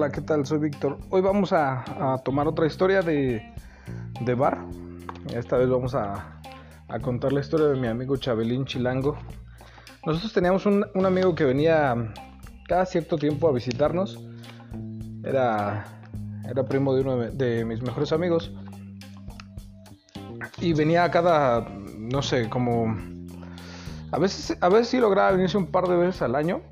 Hola, 0.00 0.12
¿qué 0.12 0.22
tal? 0.22 0.46
Soy 0.46 0.56
Víctor. 0.60 0.96
Hoy 1.10 1.20
vamos 1.20 1.52
a, 1.52 1.84
tomar 2.24 2.48
otra 2.48 2.66
historia 2.66 3.02
de, 3.02 3.52
de, 4.22 4.34
bar. 4.34 4.64
Esta 5.34 5.58
vez 5.58 5.68
vamos 5.68 5.94
a, 5.94 6.40
contar 7.02 7.34
la 7.34 7.40
historia 7.40 7.66
de 7.66 7.78
mi 7.78 7.86
amigo 7.86 8.16
Chabelín 8.16 8.64
Chilango. 8.64 9.18
Nosotros 10.06 10.32
teníamos 10.32 10.64
un, 10.64 10.86
un, 10.94 11.04
amigo 11.04 11.34
que 11.34 11.44
venía 11.44 12.14
cada 12.66 12.86
cierto 12.86 13.18
tiempo 13.18 13.46
a 13.46 13.52
visitarnos. 13.52 14.18
Era, 15.22 15.84
era 16.48 16.64
primo 16.64 16.94
de 16.94 17.02
uno 17.02 17.18
de, 17.18 17.30
de 17.32 17.66
mis 17.66 17.82
mejores 17.82 18.10
amigos. 18.12 18.50
Y 20.62 20.72
venía 20.72 21.10
cada, 21.10 21.68
no 21.98 22.22
sé, 22.22 22.48
como... 22.48 22.86
A 24.12 24.18
veces, 24.18 24.56
a 24.62 24.68
veces 24.70 24.88
sí 24.88 24.98
lograba 24.98 25.32
venirse 25.32 25.58
un 25.58 25.66
par 25.66 25.88
de 25.88 25.96
veces 25.96 26.22
al 26.22 26.36
año, 26.36 26.62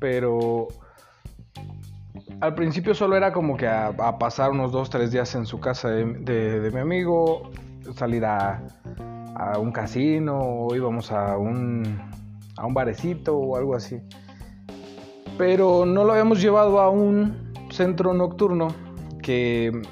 pero 0.00 0.66
al 2.40 2.54
principio 2.54 2.94
solo 2.94 3.16
era 3.16 3.32
como 3.32 3.56
que 3.56 3.66
a, 3.66 3.92
pasar 4.18 4.50
unos 4.50 4.72
dos, 4.72 4.90
tres 4.90 5.10
días 5.10 5.34
en 5.34 5.46
su 5.46 5.58
casa 5.60 5.88
de, 5.90 6.70
mi 6.72 6.80
amigo, 6.80 7.50
salir 7.94 8.24
a, 8.24 8.62
un 9.58 9.70
casino, 9.70 10.38
o 10.38 10.74
íbamos 10.74 11.12
a 11.12 11.36
un, 11.36 12.00
a 12.56 12.66
un 12.66 12.74
barecito 12.74 13.36
o 13.36 13.56
algo 13.56 13.74
así. 13.74 14.00
Pero 15.36 15.84
no 15.84 16.04
lo 16.04 16.12
habíamos 16.12 16.40
llevado 16.40 16.80
a 16.80 16.88
un 16.88 17.52
centro 17.70 18.14
nocturno 18.14 18.68
que, 19.22 19.82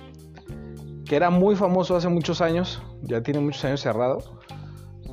que 1.04 1.16
era 1.16 1.28
muy 1.28 1.56
famoso 1.56 1.94
hace 1.96 2.08
muchos 2.08 2.40
años, 2.40 2.82
ya 3.02 3.22
tiene 3.22 3.40
muchos 3.40 3.64
años 3.64 3.80
cerrado. 3.80 4.18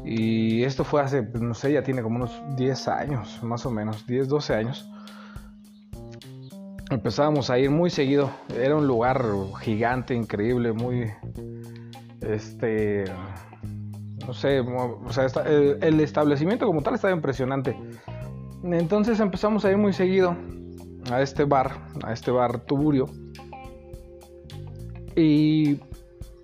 Y 0.05 0.63
esto 0.63 0.84
fue 0.84 1.02
hace, 1.02 1.21
no 1.21 1.54
sé, 1.54 1.73
ya 1.73 1.84
tiene 1.84 2.02
como 2.02 2.16
unos 2.16 2.41
10 2.55 2.88
años, 2.88 3.40
más 3.43 3.66
o 3.66 3.71
menos, 3.71 4.07
10, 4.07 4.29
12 4.29 4.55
años 4.55 4.90
empezábamos 6.92 7.50
a 7.50 7.58
ir 7.58 7.72
muy 7.72 7.90
seguido. 7.90 8.30
Era 8.56 8.76
un 8.76 8.86
lugar 8.86 9.26
gigante, 9.62 10.14
increíble, 10.14 10.74
muy. 10.74 11.12
Este. 12.22 13.06
No 14.26 14.34
sé, 14.36 14.60
o 14.60 15.12
sea, 15.12 15.26
el, 15.46 16.00
establecimiento 16.00 16.68
como 16.68 16.84
tal 16.84 16.94
estaba 16.94 17.14
impresionante. 17.14 17.76
Entonces 18.64 19.20
empezamos 19.20 19.66
a 19.66 19.72
ir 19.72 19.78
muy 19.78 19.94
seguido 19.94 20.36
a 21.12 21.24
este 21.24 21.44
bar, 21.44 21.72
a 22.04 22.14
este 22.14 22.30
bar 22.30 22.60
Tuburio. 22.60 23.08
Y, 25.16 25.80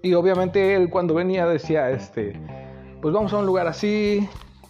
y 0.02 0.14
obviamente 0.16 0.74
él 0.74 0.90
cuando 0.90 1.14
venía 1.14 1.46
decía, 1.46 1.92
este, 1.92 2.42
pues 3.00 3.14
vamos 3.14 3.32
a 3.34 3.38
un 3.38 3.46
lugar 3.46 3.68
así. 3.68 4.28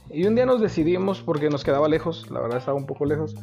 Y 0.09 0.25
un 0.25 0.35
día 0.35 0.45
nos 0.45 0.59
decidimos 0.59 1.21
porque 1.21 1.49
nos 1.49 1.63
quedaba 1.63 1.87
lejos, 1.87 2.29
la 2.29 2.41
verdad 2.41 2.57
estaba 2.57 2.77
un 2.77 2.85
poco 2.85 3.05
lejos 3.05 3.35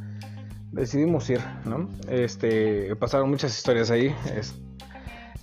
decidimos 0.74 1.28
ir, 1.30 1.40
¿no? 1.64 1.88
Este, 2.08 2.94
pasaron 2.96 3.30
muchas 3.30 3.56
historias 3.56 3.90
ahí. 3.90 4.14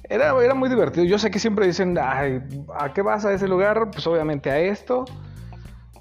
era, 0.03 0.37
era 0.43 0.53
muy 0.53 0.69
divertido. 0.69 1.05
Yo 1.05 1.17
sé 1.17 1.31
que 1.31 1.39
siempre 1.39 1.65
dicen, 1.65 1.97
Ay, 2.01 2.41
¿a 2.77 2.93
qué 2.93 3.01
vas 3.01 3.25
a 3.25 3.33
ese 3.33 3.47
lugar? 3.47 3.91
Pues 3.91 4.05
obviamente 4.07 4.51
a 4.51 4.59
esto. 4.59 5.05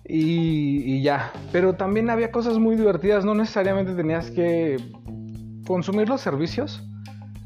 Y, 0.05 1.03
ya. 1.03 1.33
Pero 1.53 1.75
también 1.75 2.11
había 2.11 2.33
cosas 2.33 2.59
muy 2.59 2.75
divertidas. 2.75 3.25
No 3.25 3.35
necesariamente 3.35 3.95
tenías 3.95 4.31
que 4.31 4.77
consumir 5.67 6.09
los 6.09 6.21
servicios. 6.21 6.83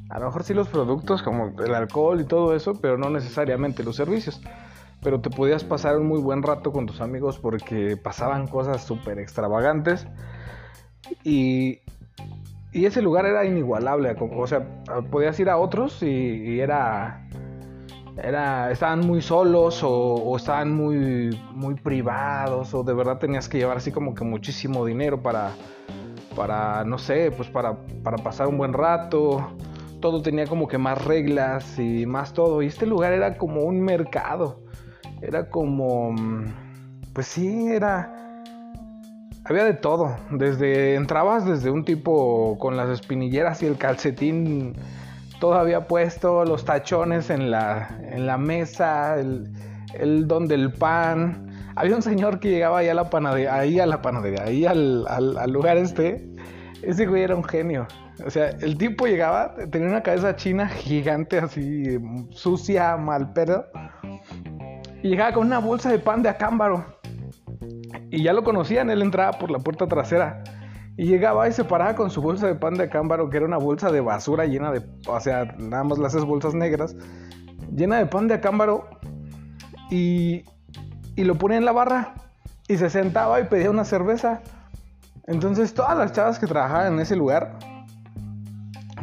A 0.09 0.19
lo 0.19 0.27
mejor 0.27 0.45
sí 0.45 0.55
los 0.55 0.69
productos 0.69 1.23
como 1.23 1.61
el 1.61 1.75
alcohol 1.75 2.21
y 2.21 2.25
todo 2.25 2.55
eso, 2.55 2.81
pero 2.81 2.97
no 2.97 3.11
necesariamente 3.11 3.83
los 3.83 3.97
servicios. 3.97 4.41
Pero 5.03 5.21
te 5.21 5.29
podías 5.29 5.65
pasar 5.65 5.99
un 5.99 6.07
muy 6.07 6.21
buen 6.21 6.43
rato 6.43 6.73
con 6.73 6.87
tus 6.87 7.03
amigos 7.03 7.39
porque 7.39 7.99
pasaban 7.99 8.47
cosas 8.47 8.83
súper 8.85 9.19
extravagantes 9.19 10.07
y, 11.23 11.81
ese 12.73 13.03
lugar 13.03 13.27
era 13.27 13.45
inigualable. 13.45 14.17
O 14.19 14.47
sea, 14.47 14.67
podías 15.11 15.39
ir 15.39 15.49
a 15.49 15.59
otros 15.59 16.03
y, 16.03 16.61
era, 16.61 17.27
era. 18.17 18.71
Estaban 18.71 19.01
muy 19.01 19.23
solos 19.23 19.81
o, 19.83 20.37
estaban 20.37 20.73
muy, 20.73 21.39
muy 21.53 21.75
privados 21.75 22.75
o 22.75 22.83
de 22.83 22.95
verdad 22.95 23.19
tenías 23.19 23.49
que 23.49 23.59
llevar 23.59 23.77
así 23.77 23.93
como 23.93 24.15
que 24.15 24.25
muchísimo 24.25 24.85
dinero 24.85 25.23
para, 25.23 25.53
para 26.35 26.85
no 26.85 26.99
sé, 26.99 27.31
pues 27.31 27.49
para, 27.49 27.77
para 28.03 28.19
pasar 28.19 28.49
un 28.49 28.59
buen 28.59 28.73
rato. 28.73 29.53
Todo 30.01 30.21
tenía 30.21 30.47
como 30.47 30.69
que 30.69 30.77
más 30.77 31.03
reglas 31.05 31.79
y 31.79 32.07
más 32.07 32.33
todo. 32.35 32.61
Y 32.61 32.67
este 32.67 32.87
lugar 32.87 33.13
era 33.13 33.39
como 33.39 33.63
un 33.63 33.81
mercado. 33.81 34.61
Era 35.23 35.49
como. 35.49 36.15
Pues 37.15 37.29
sí, 37.29 37.69
era 37.69 38.14
había 39.45 39.65
de 39.65 39.75
todo. 39.75 40.17
Desde 40.31 40.95
entrabas 40.95 41.45
desde 41.45 41.71
un 41.71 41.85
tipo 41.85 42.59
con 42.59 42.77
las 42.77 42.89
espinilleras 42.89 43.63
y 43.63 43.67
el 43.67 43.77
calcetín 43.77 44.75
todavía 45.39 45.87
puesto, 45.87 46.45
los 46.45 46.65
tachones 46.65 47.31
en 47.31 47.51
la, 47.51 47.99
en 48.11 48.27
la 48.27 48.39
mesa, 48.39 49.19
el, 49.19 49.51
el 49.95 50.27
don 50.27 50.49
del 50.49 50.73
pan. 50.73 51.51
Había 51.77 51.97
un 51.97 52.03
señor 52.03 52.41
que 52.41 52.51
llegaba 52.51 52.79
ahí 52.79 52.89
a 52.89 52.95
la 52.95 53.11
panadería, 53.11 53.55
ahí 53.55 53.81
a 53.81 53.87
la 53.87 54.01
panadería, 54.01 54.45
ahí 54.45 54.65
al, 54.65 55.05
al, 55.09 55.51
lugar 55.51 55.77
este. 55.77 56.27
Ese 56.83 57.07
güey 57.07 57.23
era 57.23 57.35
un 57.35 57.45
genio. 57.45 57.87
O 58.25 58.31
sea, 58.31 58.51
el 58.51 58.79
tipo 58.79 59.07
llegaba, 59.07 59.55
tenía 59.71 59.89
una 59.89 60.03
cabeza 60.03 60.37
china 60.37 60.69
gigante, 60.69 61.39
así 61.39 61.99
sucia, 62.31 62.97
mal 62.97 63.33
pedo. 63.33 63.67
Y 65.03 65.09
llegaba 65.09 65.33
con 65.33 65.47
una 65.49 65.59
bolsa 65.59 65.91
de 65.91 65.99
pan 65.99 66.23
de 66.23 66.29
acámbaro 66.29 66.94
y 68.15 68.23
ya 68.23 68.33
lo 68.33 68.45
conocían, 68.45 68.91
él 68.91 69.03
entraba 69.03 69.33
por 69.39 69.51
la 69.51 69.59
puerta 69.59 69.89
trasera 69.89 70.45
y 70.97 71.07
llegaba 71.07 71.49
y 71.49 71.53
se 71.53 71.65
paraba 71.65 71.97
con 71.97 72.11
su 72.11 72.23
bolsa 72.23 72.47
de 72.47 72.55
pan 72.55 72.75
de 72.75 72.89
cámbaro, 72.89 73.29
que 73.29 73.39
era 73.39 73.47
una 73.47 73.59
bolsa 73.59 73.91
de 73.91 74.01
basura 74.01 74.47
llena 74.47 74.71
de, 74.71 74.83
o 75.09 75.19
sea, 75.19 75.47
nada 75.59 75.83
más 75.83 75.99
las 75.99 76.15
bolsas 76.25 76.55
negras, 76.55 76.95
llena 77.75 77.99
de 77.99 78.07
pan 78.07 78.29
de 78.29 78.35
acámbaro 78.35 78.89
y, 79.91 80.45
y 81.17 81.25
lo 81.25 81.35
ponía 81.35 81.59
en 81.59 81.65
la 81.65 81.73
barra 81.73 82.15
y 82.69 82.77
se 82.77 82.89
sentaba 82.89 83.41
y 83.41 83.45
pedía 83.45 83.71
una 83.71 83.85
cerveza. 83.85 84.43
Entonces 85.27 85.75
todas 85.75 85.99
las 85.99 86.13
chavas 86.13 86.39
que 86.39 86.47
trabajaban 86.47 86.93
en 86.93 87.01
ese 87.01 87.17
lugar, 87.17 87.59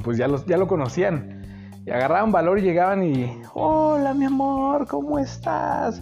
pues 0.06 0.18
ya, 0.18 0.30
los, 0.30 0.46
ya 0.46 0.56
lo 0.56 0.68
conocían. 0.68 1.42
Y 1.86 1.90
agarraban 1.90 2.32
valor 2.32 2.60
y 2.60 2.62
llegaban 2.62 3.04
y, 3.04 3.42
hola 3.54 4.14
mi 4.14 4.26
amor, 4.26 4.88
¿cómo 4.88 5.20
estás? 5.20 6.02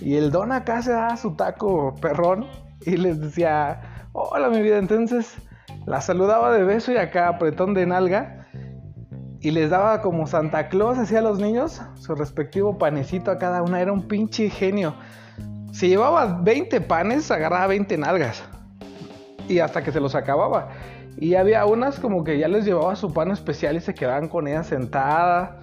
Y 0.00 0.16
el 0.16 0.30
don 0.30 0.52
acá 0.52 0.82
se 0.82 0.92
daba 0.92 1.16
su 1.16 1.34
taco 1.34 1.94
perrón 2.00 2.46
y 2.86 2.96
les 2.96 3.20
decía, 3.20 4.06
hola 4.12 4.48
mi 4.48 4.62
vida. 4.62 4.78
Entonces 4.78 5.36
la 5.86 6.00
saludaba 6.00 6.52
de 6.52 6.64
beso 6.64 6.92
y 6.92 6.96
acá 6.96 7.28
apretón 7.28 7.74
de 7.74 7.86
nalga. 7.86 8.46
Y 9.40 9.52
les 9.52 9.70
daba 9.70 10.02
como 10.02 10.26
Santa 10.26 10.68
Claus 10.68 10.98
hacía 10.98 11.20
a 11.20 11.22
los 11.22 11.38
niños 11.38 11.80
su 11.94 12.14
respectivo 12.14 12.76
panecito 12.76 13.30
a 13.30 13.38
cada 13.38 13.62
una. 13.62 13.80
Era 13.80 13.92
un 13.92 14.06
pinche 14.06 14.50
genio. 14.50 14.94
Si 15.72 15.88
llevaba 15.88 16.40
20 16.42 16.80
panes, 16.82 17.30
agarraba 17.30 17.66
20 17.68 17.96
nalgas. 17.96 18.42
Y 19.48 19.60
hasta 19.60 19.82
que 19.82 19.92
se 19.92 20.00
los 20.00 20.14
acababa. 20.14 20.68
Y 21.16 21.34
había 21.34 21.64
unas 21.64 21.98
como 21.98 22.22
que 22.22 22.38
ya 22.38 22.48
les 22.48 22.64
llevaba 22.64 22.96
su 22.96 23.12
pan 23.12 23.30
especial 23.30 23.76
y 23.76 23.80
se 23.80 23.94
quedaban 23.94 24.28
con 24.28 24.46
ella 24.46 24.62
sentada. 24.62 25.60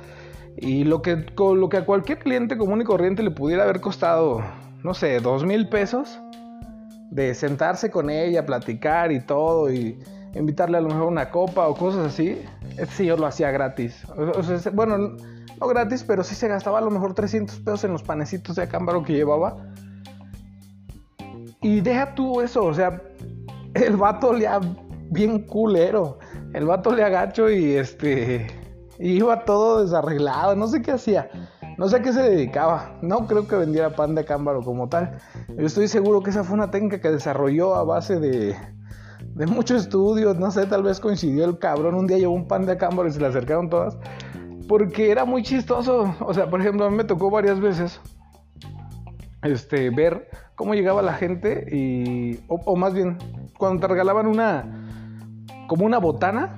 Y 0.58 0.84
lo 0.84 1.02
que, 1.02 1.26
lo 1.38 1.70
que 1.70 1.78
a 1.78 1.86
cualquier 1.86 2.20
cliente 2.20 2.58
común 2.58 2.82
y 2.82 2.84
corriente 2.84 3.22
le 3.22 3.32
pudiera 3.32 3.64
haber 3.64 3.80
costado, 3.80 4.42
no 4.84 4.94
sé, 4.94 5.20
dos 5.20 5.46
mil 5.46 5.70
pesos, 5.70 6.20
de 7.12 7.36
sentarse 7.36 7.92
con 7.92 8.10
ella, 8.10 8.46
platicar 8.46 9.12
y 9.12 9.20
todo, 9.20 9.72
y 9.72 10.00
invitarle 10.34 10.78
a 10.78 10.82
lo 10.82 10.90
mejor 10.90 11.08
una 11.08 11.30
copa 11.30 11.68
o 11.68 11.76
cosas 11.76 12.08
así, 12.08 12.42
ese 12.78 12.92
señor 12.92 13.20
lo 13.20 13.28
hacía 13.28 13.52
gratis. 13.52 14.04
bueno, 14.74 14.98
no 15.60 15.68
gratis, 15.68 16.04
pero 16.04 16.24
sí 16.24 16.36
se 16.36 16.48
gastaba 16.48 16.80
a 16.80 16.82
lo 16.82 16.92
mejor 16.92 17.14
300 17.14 17.60
pesos 17.60 17.84
en 17.84 17.92
los 17.92 18.04
panecitos 18.04 18.56
de 18.56 18.64
acámbaro 18.64 19.04
que 19.04 19.14
llevaba. 19.14 19.58
Y 21.62 21.82
deja 21.82 22.14
tú 22.14 22.42
eso, 22.42 22.66
o 22.66 22.74
sea, 22.74 23.02
el 23.74 23.96
vato 23.96 24.34
le 24.34 24.48
bien 25.10 25.40
culero. 25.40 26.20
El 26.54 26.66
vato 26.66 26.94
le 26.94 27.04
agacho 27.04 27.50
y 27.50 27.74
este 27.74 28.48
iba 29.00 29.46
todo 29.46 29.84
desarreglado, 29.84 30.56
no 30.56 30.68
sé 30.68 30.82
qué 30.82 30.92
hacía, 30.92 31.30
no 31.78 31.88
sé 31.88 31.98
a 31.98 32.02
qué 32.02 32.12
se 32.12 32.24
dedicaba. 32.24 32.98
No 33.02 33.28
creo 33.28 33.48
que 33.48 33.56
vendiera 33.56 33.96
pan 33.96 34.16
de 34.16 34.26
cámbaro 34.26 34.62
como 34.64 34.90
tal. 34.90 35.20
Yo 35.48 35.66
estoy 35.66 35.88
seguro 35.88 36.22
que 36.22 36.32
esa 36.32 36.44
fue 36.44 36.56
una 36.56 36.72
técnica 36.72 37.00
que 37.00 37.12
desarrolló 37.12 37.76
a 37.76 37.84
base 37.84 38.20
de, 38.20 38.56
de 39.20 39.46
muchos 39.46 39.84
estudios. 39.84 40.38
No 40.40 40.50
sé, 40.50 40.66
tal 40.66 40.82
vez 40.82 41.00
coincidió 41.00 41.46
el 41.46 41.60
cabrón. 41.60 41.94
Un 41.94 42.08
día 42.08 42.18
llevó 42.18 42.34
un 42.34 42.48
pan 42.48 42.66
de 42.66 42.78
cámbaro 42.78 43.08
y 43.08 43.12
se 43.12 43.20
le 43.20 43.28
acercaron 43.28 43.70
todas. 43.70 43.96
Porque 44.68 45.12
era 45.12 45.24
muy 45.24 45.44
chistoso. 45.44 46.16
O 46.20 46.34
sea, 46.34 46.50
por 46.50 46.62
ejemplo, 46.62 46.86
a 46.86 46.90
mí 46.90 46.98
me 46.98 47.04
tocó 47.04 47.30
varias 47.30 47.60
veces 47.60 48.02
este, 49.44 49.92
ver 49.92 50.30
cómo 50.56 50.74
llegaba 50.74 51.04
la 51.04 51.14
gente 51.14 51.68
y. 51.72 52.40
O, 52.48 52.56
o 52.66 52.76
más 52.76 52.96
bien, 52.96 53.20
cuando 53.56 53.82
te 53.82 53.88
regalaban 53.88 54.26
una. 54.26 54.66
como 55.68 55.86
una 55.86 56.00
botana. 56.00 56.58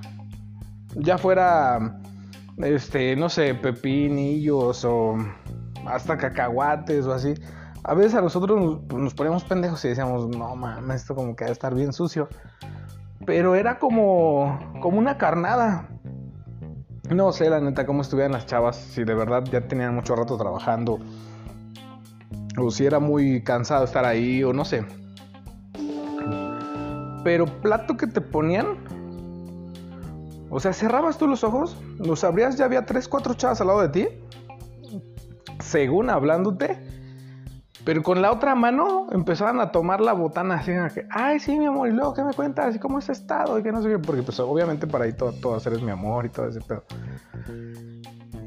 Ya 0.95 1.17
fuera 1.17 1.99
este, 2.59 3.15
no 3.15 3.29
sé, 3.29 3.55
pepinillos 3.55 4.83
o 4.85 5.17
hasta 5.85 6.17
cacahuates 6.17 7.05
o 7.05 7.13
así. 7.13 7.33
A 7.83 7.93
veces 7.93 8.15
a 8.15 8.21
nosotros 8.21 8.81
nos, 8.91 9.13
poníamos 9.13 9.43
pendejos 9.45 9.83
y 9.85 9.89
decíamos, 9.89 10.27
no 10.27 10.55
mames, 10.55 11.01
esto 11.01 11.15
como 11.15 11.35
que 11.35 11.45
va 11.45 11.51
estar 11.51 11.73
bien 11.73 11.93
sucio. 11.93 12.27
pero 13.25 13.55
era 13.55 13.79
como, 13.79 14.59
como 14.81 14.97
una 14.99 15.17
carnada. 15.17 15.87
No 17.09 17.31
sé, 17.31 17.49
la 17.49 17.59
neta, 17.59 17.85
cómo 17.85 18.01
estuvieran 18.01 18.33
las 18.33 18.45
chavas, 18.45 18.75
si 18.75 19.03
de 19.03 19.15
verdad 19.15 19.43
ya 19.45 19.61
tenían 19.67 19.95
mucho 19.95 20.15
rato 20.15 20.37
trabajando, 20.37 20.99
o 22.55 22.69
si 22.69 22.85
era 22.85 22.99
muy 22.99 23.43
cansado 23.43 23.85
estar 23.85 24.05
ahí, 24.05 24.43
o 24.43 24.53
no 24.53 24.63
sé. 24.63 24.85
Pero 27.23 27.45
plato 27.61 27.97
que 27.97 28.05
te 28.05 28.21
ponían, 28.21 28.77
o 30.49 30.59
sea, 30.59 30.73
cerrabas 30.73 31.17
tú 31.17 31.27
los 31.27 31.43
ojos, 31.43 31.77
los 31.97 32.23
abrías, 32.23 32.57
ya 32.57 32.65
había 32.65 32.85
tres, 32.85 33.07
cuatro 33.07 33.33
chavas 33.33 33.61
al 33.61 33.67
lado 33.67 33.81
de 33.81 33.89
ti, 33.89 34.07
según 35.59 36.09
hablándote, 36.09 36.79
pero 37.85 38.03
con 38.03 38.21
la 38.21 38.31
otra 38.31 38.55
mano 38.55 39.07
empezaban 39.11 39.59
a 39.59 39.71
tomar 39.71 40.01
la 40.01 40.13
botana 40.13 40.55
así, 40.55 40.71
que, 40.93 41.07
ay, 41.09 41.39
sí, 41.39 41.57
mi 41.57 41.65
amor, 41.65 41.87
y 41.87 41.91
luego, 41.91 42.13
¿qué 42.13 42.23
me 42.23 42.33
cuentas? 42.33 42.75
¿Y 42.75 42.79
cómo 42.79 42.97
has 42.97 43.09
estado? 43.09 43.57
Y 43.59 43.63
que 43.63 43.71
no 43.71 43.81
sé 43.81 43.89
qué, 43.89 43.99
porque 43.99 44.23
pues 44.23 44.39
obviamente 44.39 44.87
para 44.87 45.05
ahí 45.05 45.13
todo, 45.13 45.31
todo 45.33 45.55
hacer 45.55 45.73
es 45.73 45.81
mi 45.81 45.91
amor 45.91 46.25
y 46.25 46.29
todo 46.29 46.47
ese 46.47 46.61
pedo. 46.61 46.83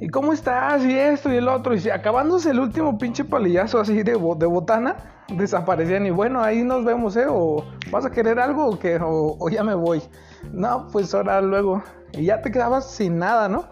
¿Y 0.02 0.08
cómo 0.08 0.32
estás? 0.32 0.84
Y 0.84 0.98
esto 0.98 1.32
y 1.32 1.36
el 1.36 1.46
otro. 1.46 1.74
Y 1.74 1.80
si 1.80 1.88
acabándose 1.88 2.50
el 2.50 2.58
último 2.58 2.98
pinche 2.98 3.22
palillazo 3.22 3.78
así 3.78 4.02
de, 4.02 4.12
de 4.12 4.46
botana, 4.46 4.96
desaparecían. 5.28 6.06
Y 6.06 6.10
bueno, 6.10 6.42
ahí 6.42 6.64
nos 6.64 6.84
vemos, 6.84 7.16
¿eh? 7.16 7.26
O 7.28 7.64
vas 7.88 8.04
a 8.04 8.10
querer 8.10 8.40
algo 8.40 8.66
o, 8.66 8.78
que, 8.80 8.98
o, 9.00 9.48
ya 9.48 9.62
me 9.62 9.76
voy. 9.76 10.02
No, 10.50 10.88
pues 10.92 11.14
ahora 11.14 11.40
luego. 11.40 11.82
Y 12.12 12.24
ya 12.24 12.42
te 12.42 12.50
quedabas 12.50 12.90
sin 12.90 13.18
nada, 13.18 13.48
¿no? 13.48 13.68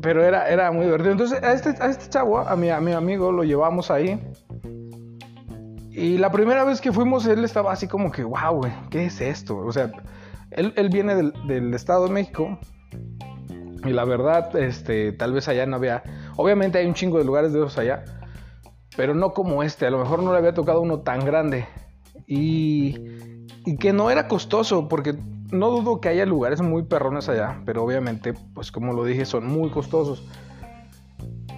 Pero 0.00 0.22
era, 0.24 0.48
era 0.48 0.70
muy 0.70 0.84
divertido. 0.84 1.12
Entonces, 1.12 1.42
a 1.42 1.52
este, 1.52 1.70
a 1.80 1.86
este 1.86 2.08
chavo, 2.08 2.38
a 2.38 2.54
mi, 2.56 2.70
a 2.70 2.80
mi 2.80 2.92
amigo, 2.92 3.32
lo 3.32 3.42
llevamos 3.42 3.90
ahí. 3.90 4.20
Y 5.90 6.18
la 6.18 6.30
primera 6.30 6.64
vez 6.64 6.80
que 6.80 6.92
fuimos, 6.92 7.26
él 7.26 7.44
estaba 7.44 7.72
así 7.72 7.88
como 7.88 8.12
que, 8.12 8.22
wow, 8.22 8.60
¿qué 8.90 9.06
es 9.06 9.20
esto? 9.20 9.56
O 9.56 9.72
sea, 9.72 9.90
él, 10.52 10.72
él 10.76 10.90
viene 10.90 11.16
del, 11.16 11.32
del, 11.46 11.74
Estado 11.74 12.06
de 12.06 12.12
México. 12.12 12.58
Y 13.84 13.90
la 13.90 14.04
verdad, 14.04 14.54
este, 14.56 15.12
tal 15.12 15.32
vez 15.32 15.48
allá 15.48 15.66
no 15.66 15.76
había. 15.76 16.02
Obviamente 16.36 16.78
hay 16.78 16.86
un 16.86 16.94
chingo 16.94 17.18
de 17.18 17.24
lugares 17.24 17.52
de 17.52 17.58
esos 17.58 17.78
allá. 17.78 18.04
Pero 18.96 19.14
no 19.14 19.32
como 19.32 19.62
este. 19.62 19.86
A 19.86 19.90
lo 19.90 19.98
mejor 19.98 20.22
no 20.22 20.32
le 20.32 20.38
había 20.38 20.54
tocado 20.54 20.80
uno 20.80 21.00
tan 21.00 21.24
grande. 21.24 21.66
Y, 22.26 22.96
y 23.64 23.76
que 23.78 23.92
no 23.92 24.10
era 24.10 24.28
costoso, 24.28 24.86
porque 24.88 25.16
no 25.50 25.70
dudo 25.70 26.00
que 26.00 26.08
haya 26.08 26.26
lugares 26.26 26.60
muy 26.60 26.82
perrones 26.82 27.28
allá, 27.28 27.60
pero 27.64 27.82
obviamente, 27.82 28.34
pues 28.54 28.70
como 28.70 28.92
lo 28.92 29.04
dije, 29.04 29.24
son 29.24 29.46
muy 29.46 29.70
costosos. 29.70 30.26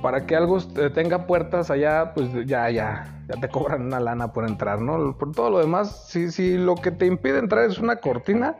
Para 0.02 0.24
que 0.24 0.34
algo 0.34 0.58
tenga 0.94 1.26
puertas 1.26 1.70
allá, 1.70 2.12
pues 2.14 2.28
ya, 2.46 2.70
ya, 2.70 3.22
ya 3.28 3.40
te 3.40 3.48
cobran 3.48 3.82
una 3.82 4.00
lana 4.00 4.32
por 4.32 4.48
entrar, 4.48 4.80
¿no? 4.80 5.16
Por 5.18 5.32
todo 5.32 5.50
lo 5.50 5.58
demás, 5.58 6.08
si, 6.08 6.30
si 6.30 6.56
lo 6.56 6.74
que 6.74 6.90
te 6.90 7.04
impide 7.04 7.38
entrar 7.38 7.68
es 7.68 7.78
una 7.78 7.96
cortina, 7.96 8.56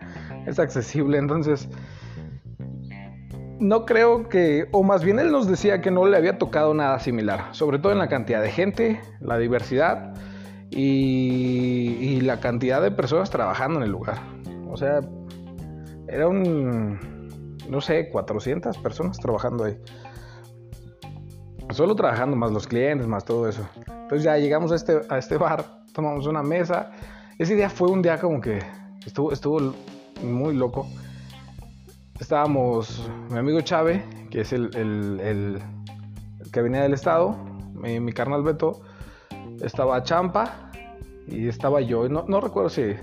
es 0.47 0.59
accesible. 0.59 1.17
Entonces, 1.17 1.69
no 3.59 3.87
creo 3.87 4.29
que, 4.29 4.69
o 4.73 4.83
más 4.83 5.03
bien 5.03 5.19
él 5.19 5.33
nos 5.33 5.47
decía 5.47 5.81
que 5.81 5.91
no 5.91 6.07
le 6.07 6.17
había 6.17 6.37
tocado 6.37 6.75
nada 6.75 6.99
similar, 6.99 7.47
sobre 7.53 7.79
todo 7.79 7.93
en 7.93 7.99
la 7.99 8.09
cantidad 8.09 8.43
de 8.43 8.51
gente, 8.51 9.01
la 9.21 9.39
diversidad 9.39 10.15
y, 10.71 11.97
y 12.01 12.21
la 12.21 12.41
cantidad 12.41 12.83
de 12.83 12.91
personas 12.91 13.31
trabajando 13.31 13.79
en 13.79 13.85
el 13.85 13.93
lugar. 13.93 14.19
O 14.71 14.77
sea, 14.77 15.01
era 16.11 16.29
un, 16.29 17.59
no 17.69 17.81
sé, 17.81 18.11
400 18.11 18.79
personas 18.79 19.19
trabajando 19.19 19.65
ahí. 19.65 19.79
Solo 21.71 21.95
trabajando, 21.95 22.37
más 22.37 22.51
los 22.51 22.67
clientes, 22.67 23.07
más 23.07 23.25
todo 23.25 23.49
eso. 23.49 23.67
Entonces 23.87 24.25
ya 24.25 24.37
llegamos 24.37 24.73
a 24.73 24.75
este, 24.75 25.01
a 25.09 25.19
este 25.19 25.37
bar, 25.37 25.65
tomamos 25.95 26.27
una 26.27 26.43
mesa. 26.43 26.91
Ese 27.39 27.55
día 27.55 27.71
fue 27.71 27.89
un 27.89 28.03
día 28.03 28.19
como 28.19 28.41
que 28.41 28.59
estuvo, 29.07 29.33
estuvo 29.33 29.73
muy 30.23 30.55
loco. 30.55 30.89
Estábamos 32.19 33.09
mi 33.31 33.39
amigo 33.39 33.61
Chave, 33.61 34.05
que 34.31 34.41
es 34.41 34.53
el, 34.53 34.75
el, 34.75 35.63
que 36.53 36.61
venía 36.61 36.83
del 36.83 36.93
estado, 36.93 37.37
mi, 37.73 38.01
mi, 38.01 38.13
carnal 38.13 38.43
Beto, 38.43 38.81
estaba 39.63 40.03
Champa 40.03 40.71
y 41.29 41.47
estaba 41.47 41.81
yo. 41.81 42.09
No, 42.09 42.25
no 42.27 42.41
recuerdo 42.41 42.69
si, 42.69 42.95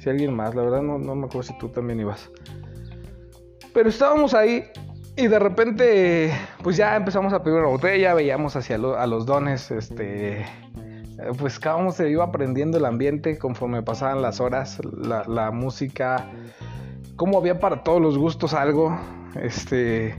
si 0.00 0.10
alguien 0.10 0.34
más, 0.34 0.54
la 0.54 0.62
verdad 0.62 0.82
no, 0.82 0.98
no 0.98 1.14
me 1.14 1.26
acuerdo 1.26 1.44
si 1.44 1.58
tú 1.58 1.68
también 1.68 2.00
ibas. 2.00 2.30
Pero 3.72 3.88
estábamos 3.88 4.34
ahí 4.34 4.64
y 5.16 5.26
de 5.26 5.38
repente, 5.38 6.32
pues 6.62 6.76
ya 6.76 6.96
empezamos 6.96 7.32
a 7.32 7.42
pedir 7.42 7.58
una 7.58 7.68
botella, 7.68 8.14
veíamos 8.14 8.56
hacia 8.56 8.76
a 8.76 9.06
los 9.06 9.26
dones, 9.26 9.70
este, 9.70 10.46
pues 11.38 11.60
cómo 11.60 11.92
se 11.92 12.08
iba 12.08 12.24
aprendiendo 12.24 12.78
el 12.78 12.86
ambiente 12.86 13.38
conforme 13.38 13.82
pasaban 13.82 14.22
las 14.22 14.40
horas, 14.40 14.80
la, 14.82 15.50
música, 15.50 16.30
cómo 17.16 17.38
había 17.38 17.58
para 17.58 17.82
todos 17.82 18.00
los 18.00 18.16
gustos 18.16 18.54
algo, 18.54 18.98
este, 19.34 20.16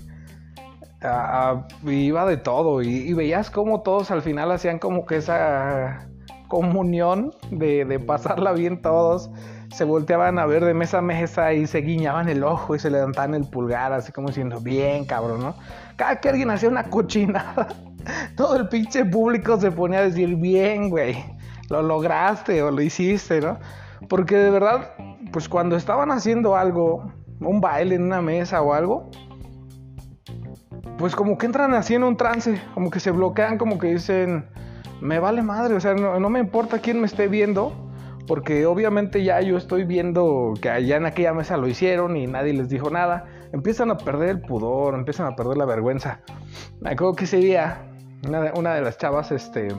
iba 1.88 2.26
de 2.28 2.38
todo 2.38 2.84
y, 2.84 2.90
y, 2.90 3.14
veías 3.14 3.50
cómo 3.50 3.82
todos 3.82 4.12
al 4.12 4.22
final 4.22 4.52
hacían 4.52 4.78
como 4.78 5.08
que 5.08 5.16
esa 5.16 6.08
comunión 6.48 7.32
de, 7.50 7.86
de 7.86 8.00
pasarla 8.00 8.52
bien 8.52 8.82
todos 8.84 9.32
se 9.74 9.86
volteaban 9.86 10.38
a 10.38 10.46
ver 10.46 10.66
de 10.66 10.74
mesa 10.74 10.98
a 11.00 11.02
mesa 11.02 11.54
y 11.54 11.66
se 11.66 11.80
guiñaban 11.80 12.28
el 12.30 12.44
ojo 12.44 12.76
y 12.76 12.80
se 12.80 12.90
levantaban 12.90 13.34
el 13.36 13.46
pulgar, 13.46 13.94
así 13.94 14.12
como 14.12 14.28
diciendo, 14.28 14.60
bien, 14.60 15.06
cabrón, 15.06 15.42
¿no? 15.42 15.56
Cada 15.96 16.20
que 16.20 16.30
alguien 16.30 16.52
hacía 16.52 16.70
una 16.70 16.84
cochinada, 16.84 17.68
todo 18.36 18.58
el 18.58 18.68
pinche 18.68 19.06
público 19.06 19.60
se 19.60 19.72
ponía 19.72 20.00
a 20.00 20.04
decir, 20.04 20.36
bien, 20.36 20.90
güey, 20.90 21.24
lo 21.70 21.82
lograste 21.82 22.62
o 22.62 22.72
lo 22.72 22.82
hiciste, 22.82 23.40
¿no? 23.40 23.60
Porque 24.10 24.36
de 24.36 24.50
verdad, 24.50 24.92
pues 25.32 25.48
cuando 25.48 25.76
estaban 25.78 26.12
haciendo 26.12 26.56
algo, 26.56 27.12
un 27.40 27.62
baile 27.62 27.96
en 27.96 28.04
una 28.04 28.22
mesa 28.22 28.62
o 28.62 28.74
algo, 28.74 29.10
pues 30.98 31.16
como 31.16 31.38
que 31.38 31.46
entran 31.46 31.74
así 31.74 31.96
en 31.96 32.04
un 32.04 32.18
trance, 32.18 32.62
como 32.74 32.92
que 32.92 33.00
se 33.00 33.12
bloquean, 33.12 33.58
como 33.58 33.80
que 33.80 33.88
dicen, 33.88 34.50
me 35.00 35.20
vale 35.20 35.42
madre, 35.42 35.76
o 35.76 35.80
sea, 35.80 35.94
no, 35.94 36.20
no 36.20 36.30
me 36.30 36.40
importa 36.40 36.80
quién 36.80 37.00
me 37.00 37.08
esté 37.08 37.28
viendo 37.28 37.91
porque 38.28 38.66
obviamente 38.66 39.24
ya 39.24 39.42
yo 39.42 39.58
estoy 39.58 39.84
viendo 39.84 40.54
que 40.62 40.70
allá 40.70 40.98
en 40.98 41.06
aquella 41.06 41.34
mesa 41.34 41.58
lo 41.58 41.68
hicieron 41.68 42.16
y 42.18 42.28
nadie 42.28 42.54
les 42.54 42.70
dijo 42.70 42.90
nada. 42.90 43.26
Empiezan 43.52 43.92
a 43.92 43.98
perder 43.98 44.30
el 44.30 44.42
pudor, 44.42 44.96
empiezan 44.96 45.28
a 45.28 45.36
perder 45.36 45.58
la 45.58 45.66
vergüenza. 45.66 46.22
Me 46.80 46.92
acuerdo 46.92 47.16
que 47.16 47.26
ese 47.26 47.38
día 47.38 47.88
una 48.56 48.76
de, 48.76 48.82
las 48.82 48.98
chavas 48.98 49.32
este, 49.32 49.70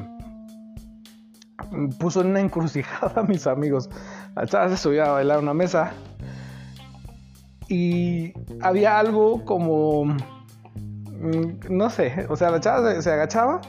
puso 1.98 2.22
en 2.22 2.28
una 2.28 2.40
encrucijada 2.40 3.20
a 3.20 3.24
mis 3.24 3.46
amigos. 3.46 3.88
La 4.34 4.46
chava 4.46 4.68
se 4.68 4.76
subió 4.76 5.04
a 5.04 5.12
bailar 5.12 5.38
a 5.38 5.40
una 5.40 5.54
mesa 5.54 5.92
y 7.68 8.32
había 8.60 8.98
algo 8.98 9.44
como, 9.44 10.04
mm, 10.04 11.70
no 11.70 11.90
sé, 11.90 12.26
o 12.28 12.36
sea, 12.36 12.50
la 12.50 12.60
chava 12.60 13.00
se 13.00 13.10
agachaba 13.10 13.60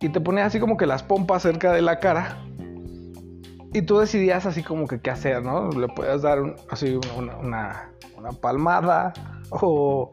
y 0.00 0.08
te 0.08 0.20
ponía 0.20 0.46
así 0.46 0.60
como 0.60 0.76
que 0.76 0.86
las 0.86 1.02
pompas 1.02 1.42
cerca 1.42 1.72
de 1.72 1.82
la 1.82 1.98
cara 1.98 2.36
y 3.76 3.82
tú 3.82 3.98
decidías 3.98 4.46
así 4.46 4.62
como 4.62 4.86
que 4.86 5.00
qué 5.00 5.10
hacer, 5.10 5.42
¿no? 5.42 5.68
Le 5.70 5.86
puedes 5.88 6.22
dar 6.22 6.38
así 6.70 6.98
una, 7.14 7.36
una, 7.36 8.32
palmada 8.40 9.12
o, 9.50 10.10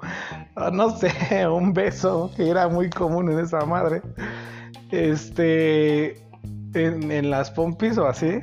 no 0.74 0.90
sé, 0.90 1.48
un 1.48 1.72
beso, 1.72 2.30
que 2.36 2.50
era 2.50 2.68
muy 2.68 2.90
común 2.90 3.32
en 3.32 3.40
esa 3.40 3.66
madre. 3.66 4.02
Este, 4.92 6.22
en, 6.74 7.30
las 7.30 7.52
pompis 7.52 7.98
o 7.98 8.06
así. 8.06 8.42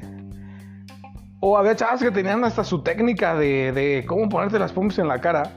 O 1.40 1.58
había 1.58 1.76
chavas 1.76 2.00
que 2.00 2.10
tenían 2.10 2.42
hasta 2.42 2.64
su 2.64 2.82
técnica 2.82 3.34
de, 3.34 3.72
de 3.72 4.06
cómo 4.06 4.26
ponerte 4.30 4.58
las 4.58 4.72
pompis 4.72 5.00
en 5.00 5.08
la 5.08 5.20
cara. 5.20 5.52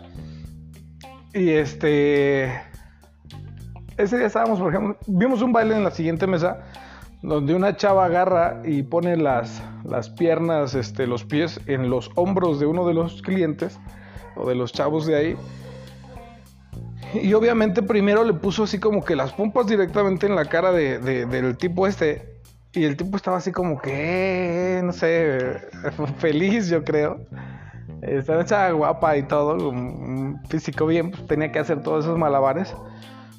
Y 1.33 1.51
este, 1.51 2.51
ese 3.95 4.17
día 4.17 4.27
estábamos, 4.27 4.59
por 4.59 4.73
ejemplo, 4.73 4.97
vimos 5.07 5.41
un 5.41 5.53
baile 5.53 5.77
en 5.77 5.85
la 5.85 5.91
siguiente 5.91 6.27
mesa 6.27 6.65
donde 7.23 7.55
una 7.55 7.75
chava 7.77 8.05
agarra 8.05 8.61
y 8.65 8.83
pone 8.83 9.15
las, 9.15 9.63
las 9.85 10.09
piernas, 10.09 10.75
este, 10.75 11.07
los 11.07 11.23
pies 11.23 11.59
en 11.67 11.89
los 11.89 12.11
hombros 12.15 12.59
de 12.59 12.65
uno 12.65 12.85
de 12.85 12.93
los 12.93 13.21
clientes 13.21 13.79
o 14.35 14.47
de 14.47 14.55
los 14.55 14.73
chavos 14.73 15.05
de 15.05 15.15
ahí. 15.15 15.37
Y 17.13 17.33
obviamente 17.33 17.81
primero 17.81 18.23
le 18.25 18.33
puso 18.33 18.63
así 18.63 18.77
como 18.77 19.03
que 19.03 19.15
las 19.15 19.31
pompas 19.33 19.67
directamente 19.67 20.27
en 20.27 20.35
la 20.35 20.45
cara 20.45 20.71
de, 20.71 20.99
del 20.99 21.57
tipo 21.57 21.87
este. 21.87 22.41
Y 22.73 22.83
el 22.83 22.97
tipo 22.97 23.15
estaba 23.15 23.37
así 23.37 23.51
como 23.51 23.79
que, 23.79 24.81
no 24.83 24.91
sé, 24.91 25.61
feliz 26.17 26.69
yo 26.69 26.83
creo. 26.83 27.21
Estaba 28.01 28.71
guapa 28.71 29.15
y 29.15 29.23
todo, 29.23 29.69
un 29.69 30.41
físico 30.49 30.87
bien, 30.87 31.11
pues 31.11 31.25
tenía 31.27 31.51
que 31.53 31.59
hacer 31.59 31.81
todos 31.83 32.03
esos 32.03 32.17
malabares. 32.17 32.75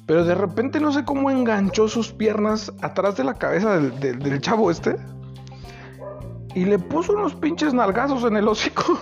Pero 0.05 0.23
de 0.23 0.35
repente 0.35 0.79
no 0.79 0.91
sé 0.91 1.03
cómo 1.03 1.31
enganchó 1.31 1.87
sus 1.87 2.11
piernas 2.11 2.71
atrás 2.81 3.17
de 3.17 3.23
la 3.23 3.33
cabeza 3.33 3.79
del, 3.79 4.41
chavo 4.41 4.69
este. 4.69 4.97
Y 6.53 6.65
le 6.65 6.77
puso 6.77 7.13
unos 7.13 7.33
pinches 7.33 7.73
nalgazos 7.73 8.23
en 8.23 8.37
el 8.37 8.47
hocico. 8.47 8.99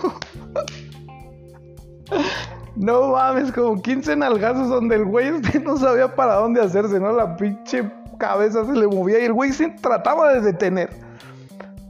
no 2.76 3.08
mames, 3.12 3.52
como 3.52 3.80
15 3.80 4.16
nalgazos 4.16 4.68
donde 4.68 4.96
el 4.96 5.04
güey 5.04 5.28
este 5.28 5.60
no 5.60 5.76
sabía 5.76 6.14
para 6.14 6.36
dónde 6.36 6.62
hacerse, 6.62 6.98
¿no? 6.98 7.12
La 7.12 7.36
pinche 7.36 7.90
cabeza 8.18 8.64
se 8.64 8.72
le 8.72 8.86
movía 8.86 9.20
y 9.20 9.24
el 9.24 9.32
güey 9.34 9.52
se 9.52 9.68
trataba 9.68 10.32
de 10.32 10.40
detener. 10.40 10.90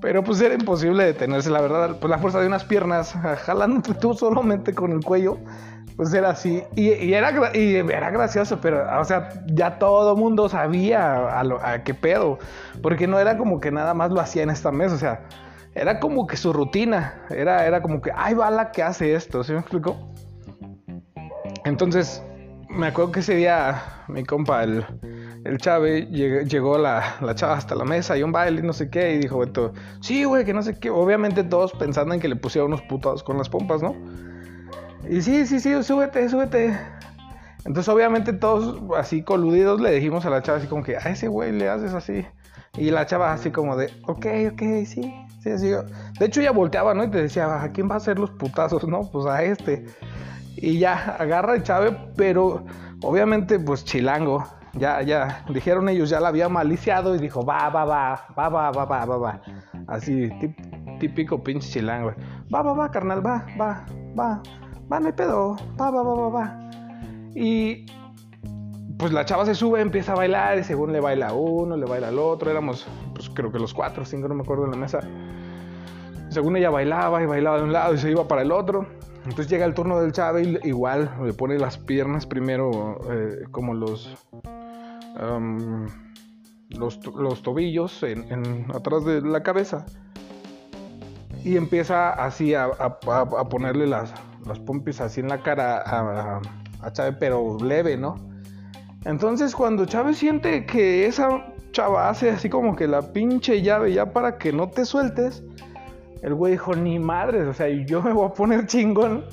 Pero 0.01 0.23
pues 0.23 0.41
era 0.41 0.55
imposible 0.55 1.05
detenerse, 1.05 1.51
la 1.51 1.61
verdad. 1.61 1.97
Pues 1.99 2.11
la 2.11 2.19
fuerza 2.19 2.41
de 2.41 2.49
unas 2.49 2.65
piernas, 2.65 3.13
jalándote 3.47 3.95
tú 3.95 4.13
solamente 4.13 4.75
con 4.75 4.93
el 4.93 5.05
cuello, 5.05 5.39
pues 5.97 6.13
era 6.13 6.31
así. 6.31 6.63
Y, 6.75 7.13
era, 7.13 7.33
y 7.55 7.77
era 7.77 8.11
gracioso, 8.11 8.59
pero, 8.61 8.85
o 9.01 9.05
sea, 9.05 9.29
ya 9.47 9.79
todo 9.79 10.17
mundo 10.17 10.49
sabía 10.49 11.41
a, 11.41 11.83
qué 11.85 11.95
pedo. 11.95 12.39
Porque 12.83 13.07
no 13.07 13.19
era 13.19 13.37
como 13.37 13.61
que 13.61 13.71
nada 13.71 13.95
más 13.95 14.11
lo 14.11 14.21
hacía 14.21 14.43
en 14.43 14.51
esta 14.51 14.73
mesa, 14.73 14.95
o 14.95 14.99
sea, 14.99 15.21
era 15.75 16.01
como 16.01 16.27
que 16.27 16.37
su 16.37 16.53
rutina. 16.53 17.23
Era, 17.31 17.67
era 17.67 17.83
como 17.83 18.01
que, 18.01 18.11
ay, 18.15 18.35
va 18.35 18.51
la 18.51 18.73
que 18.73 18.83
hace 18.83 19.15
esto, 19.15 19.45
¿sí 19.45 19.53
me 19.53 19.61
explico? 19.61 19.97
Entonces, 21.65 22.23
me 22.69 22.89
acuerdo 22.89 23.13
que 23.13 23.21
ese 23.21 23.37
día 23.37 23.83
mi 24.09 24.25
compa, 24.25 24.65
el, 24.65 24.85
el 25.45 25.59
Chave, 25.59 26.07
llegó 26.07 26.77
la, 26.77 27.17
la, 27.21 27.35
chava 27.35 27.55
hasta 27.55 27.75
la 27.75 27.85
mesa 27.85 28.19
y 28.19 28.23
un 28.23 28.33
baile 28.33 28.63
no 28.63 28.73
sé 28.73 28.91
qué, 28.91 29.15
y 29.15 29.19
dijo, 29.19 29.39
Beto, 29.39 29.73
sí, 30.01 30.25
güey, 30.25 30.45
que 30.45 30.53
no 30.53 30.63
sé 30.63 30.79
qué. 30.79 30.91
Obviamente 30.91 31.45
todos 31.45 31.73
pensando 31.73 32.15
en 32.15 32.21
que 32.21 32.29
le 32.29 32.37
pusiera 32.37 32.67
unos 32.67 32.83
putados 32.83 33.23
con 33.23 33.39
las 33.39 33.49
pompas, 33.49 33.83
¿no? 33.83 33.95
Y 35.09 35.21
sí, 35.23 35.47
sí, 35.47 35.61
sí, 35.61 35.83
súbete, 35.83 36.29
súbete. 36.29 36.79
Entonces, 37.65 37.89
obviamente, 37.89 38.33
todos 38.33 38.81
así 38.97 39.23
coludidos 39.23 39.81
le 39.81 39.93
dijimos 39.93 40.25
a 40.27 40.31
la 40.31 40.43
chava 40.43 40.59
así 40.59 40.67
como 40.67 40.83
que 40.83 40.97
a 40.97 41.01
ese 41.01 41.29
güey 41.29 41.53
le 41.53 41.69
haces 41.69 41.95
así. 41.95 42.27
Y 42.77 42.91
la 42.91 43.07
chava 43.07 43.33
así 43.33 43.51
como 43.51 43.77
de, 43.77 43.87
ok, 44.07 44.27
ok, 44.53 44.61
sí, 44.85 45.15
sí, 45.43 45.59
sí. 45.59 45.71
De 46.19 46.27
hecho, 46.27 46.41
ella 46.41 46.51
volteaba, 46.51 46.95
¿no? 46.95 47.05
Y 47.05 47.11
te 47.11 47.23
decía, 47.23 47.63
¿a 47.63 47.73
quién 47.73 47.89
va 47.89 47.95
a 47.95 47.99
hacer 47.99 48.19
los 48.19 48.31
putazos? 48.31 48.87
No, 48.87 49.11
pues 49.11 49.27
a 49.27 49.43
este. 49.43 49.87
Y 50.57 50.79
ya, 50.79 51.17
agarra 51.19 51.55
el 51.55 51.63
chave, 51.63 51.97
pero 52.17 52.65
obviamente, 53.03 53.59
pues 53.59 53.85
chilango. 53.85 54.45
Ya, 54.75 55.03
ya, 55.03 55.45
dijeron 55.51 55.89
ellos, 55.89 56.11
ya 56.11 56.19
la 56.19 56.29
había 56.29 56.49
maliciado 56.49 57.15
y 57.15 57.19
dijo, 57.19 57.47
va, 57.47 57.71
va, 57.71 57.85
va, 57.85 58.27
va, 58.37 58.49
va, 58.49 58.71
va, 58.73 58.85
va, 58.85 59.05
va, 59.05 59.17
va. 59.17 59.43
Así, 59.87 60.31
típico 60.99 61.43
pinche 61.43 61.69
chilango. 61.69 62.13
Va, 62.53 62.63
va, 62.63 62.73
va, 62.73 62.91
carnal, 62.91 63.25
va, 63.25 63.47
va, 63.59 63.87
va 64.19 64.43
va, 64.93 65.01
no 65.01 65.15
pedo, 65.15 65.57
va, 65.81 65.91
va, 65.91 66.03
va, 66.03 66.15
va, 66.15 66.29
va. 66.29 66.61
Y 67.35 67.87
pues 68.99 69.13
la 69.13 69.25
chava 69.25 69.45
se 69.45 69.55
sube, 69.55 69.81
empieza 69.81 70.13
a 70.13 70.17
bailar 70.17 70.59
y 70.59 70.65
según 70.65 70.93
le 70.93 71.01
baila 71.01 71.33
uno, 71.33 71.77
le 71.77 71.87
baila 71.87 72.09
al 72.09 72.19
otro, 72.19 72.51
éramos 72.51 72.87
pues 73.15 73.29
creo 73.31 73.51
que 73.51 73.59
los 73.59 73.75
cuatro, 73.75 74.05
cinco, 74.05 74.29
no 74.29 74.35
me 74.35 74.43
acuerdo 74.43 74.65
en 74.65 74.71
la 74.71 74.77
mesa. 74.77 75.01
Según 76.29 76.57
ella 76.57 76.71
bailaba 76.71 77.23
y 77.23 77.27
bailaba 77.27 77.59
de 77.59 77.65
un 77.65 77.73
lado 77.73 77.95
y 77.95 77.99
se 77.99 78.11
iba 78.11 78.27
para 78.27 78.43
el 78.43 78.53
otro. 78.53 78.87
Entonces 79.19 79.49
llega 79.49 79.65
el 79.65 79.75
turno 79.75 80.01
del 80.01 80.13
chave 80.13 80.43
y 80.43 80.69
igual 80.69 81.11
le 81.23 81.33
pone 81.33 81.59
las 81.59 81.79
piernas 81.79 82.27
primero 82.27 83.01
eh, 83.11 83.45
como 83.51 83.73
los, 83.73 84.17
los, 86.71 87.43
tobillos 87.43 88.03
en, 88.03 88.67
atrás 88.75 89.05
de 89.05 89.23
la 89.23 89.43
cabeza. 89.43 89.87
Y 91.43 91.57
empieza 91.57 92.11
así 92.11 92.55
a 92.55 92.71
ponerle 93.51 93.87
las, 93.87 94.15
las 94.47 94.59
pompis 94.61 95.01
así 95.01 95.21
en 95.21 95.29
la 95.29 95.43
cara 95.43 95.79
a, 95.79 96.41
a, 96.83 96.93
Chávez, 96.93 97.17
pero 97.19 97.57
leve, 97.59 97.97
¿no? 97.97 98.17
Entonces 99.05 99.55
cuando 99.55 99.87
Chávez 99.87 100.19
siente 100.19 100.67
que 100.67 101.07
esa 101.07 101.47
chava 101.73 102.09
hace 102.09 102.31
así 102.31 102.49
como 102.49 102.77
que 102.77 102.87
la 102.87 103.03
pinche 103.13 103.61
llave 103.61 103.93
ya 103.93 104.13
para 104.13 104.39
que 104.39 104.53
no 104.53 104.69
te 104.69 104.85
sueltes, 104.85 105.43
el 106.23 106.35
güey 106.35 106.53
dijo, 106.53 106.75
ni 106.75 106.99
madres, 106.99 107.47
o 107.47 107.53
sea, 107.53 107.69
yo 107.69 108.01
me 108.03 108.13
voy 108.13 108.27
a 108.27 108.33
poner 108.33 108.67
chingón. 108.67 109.25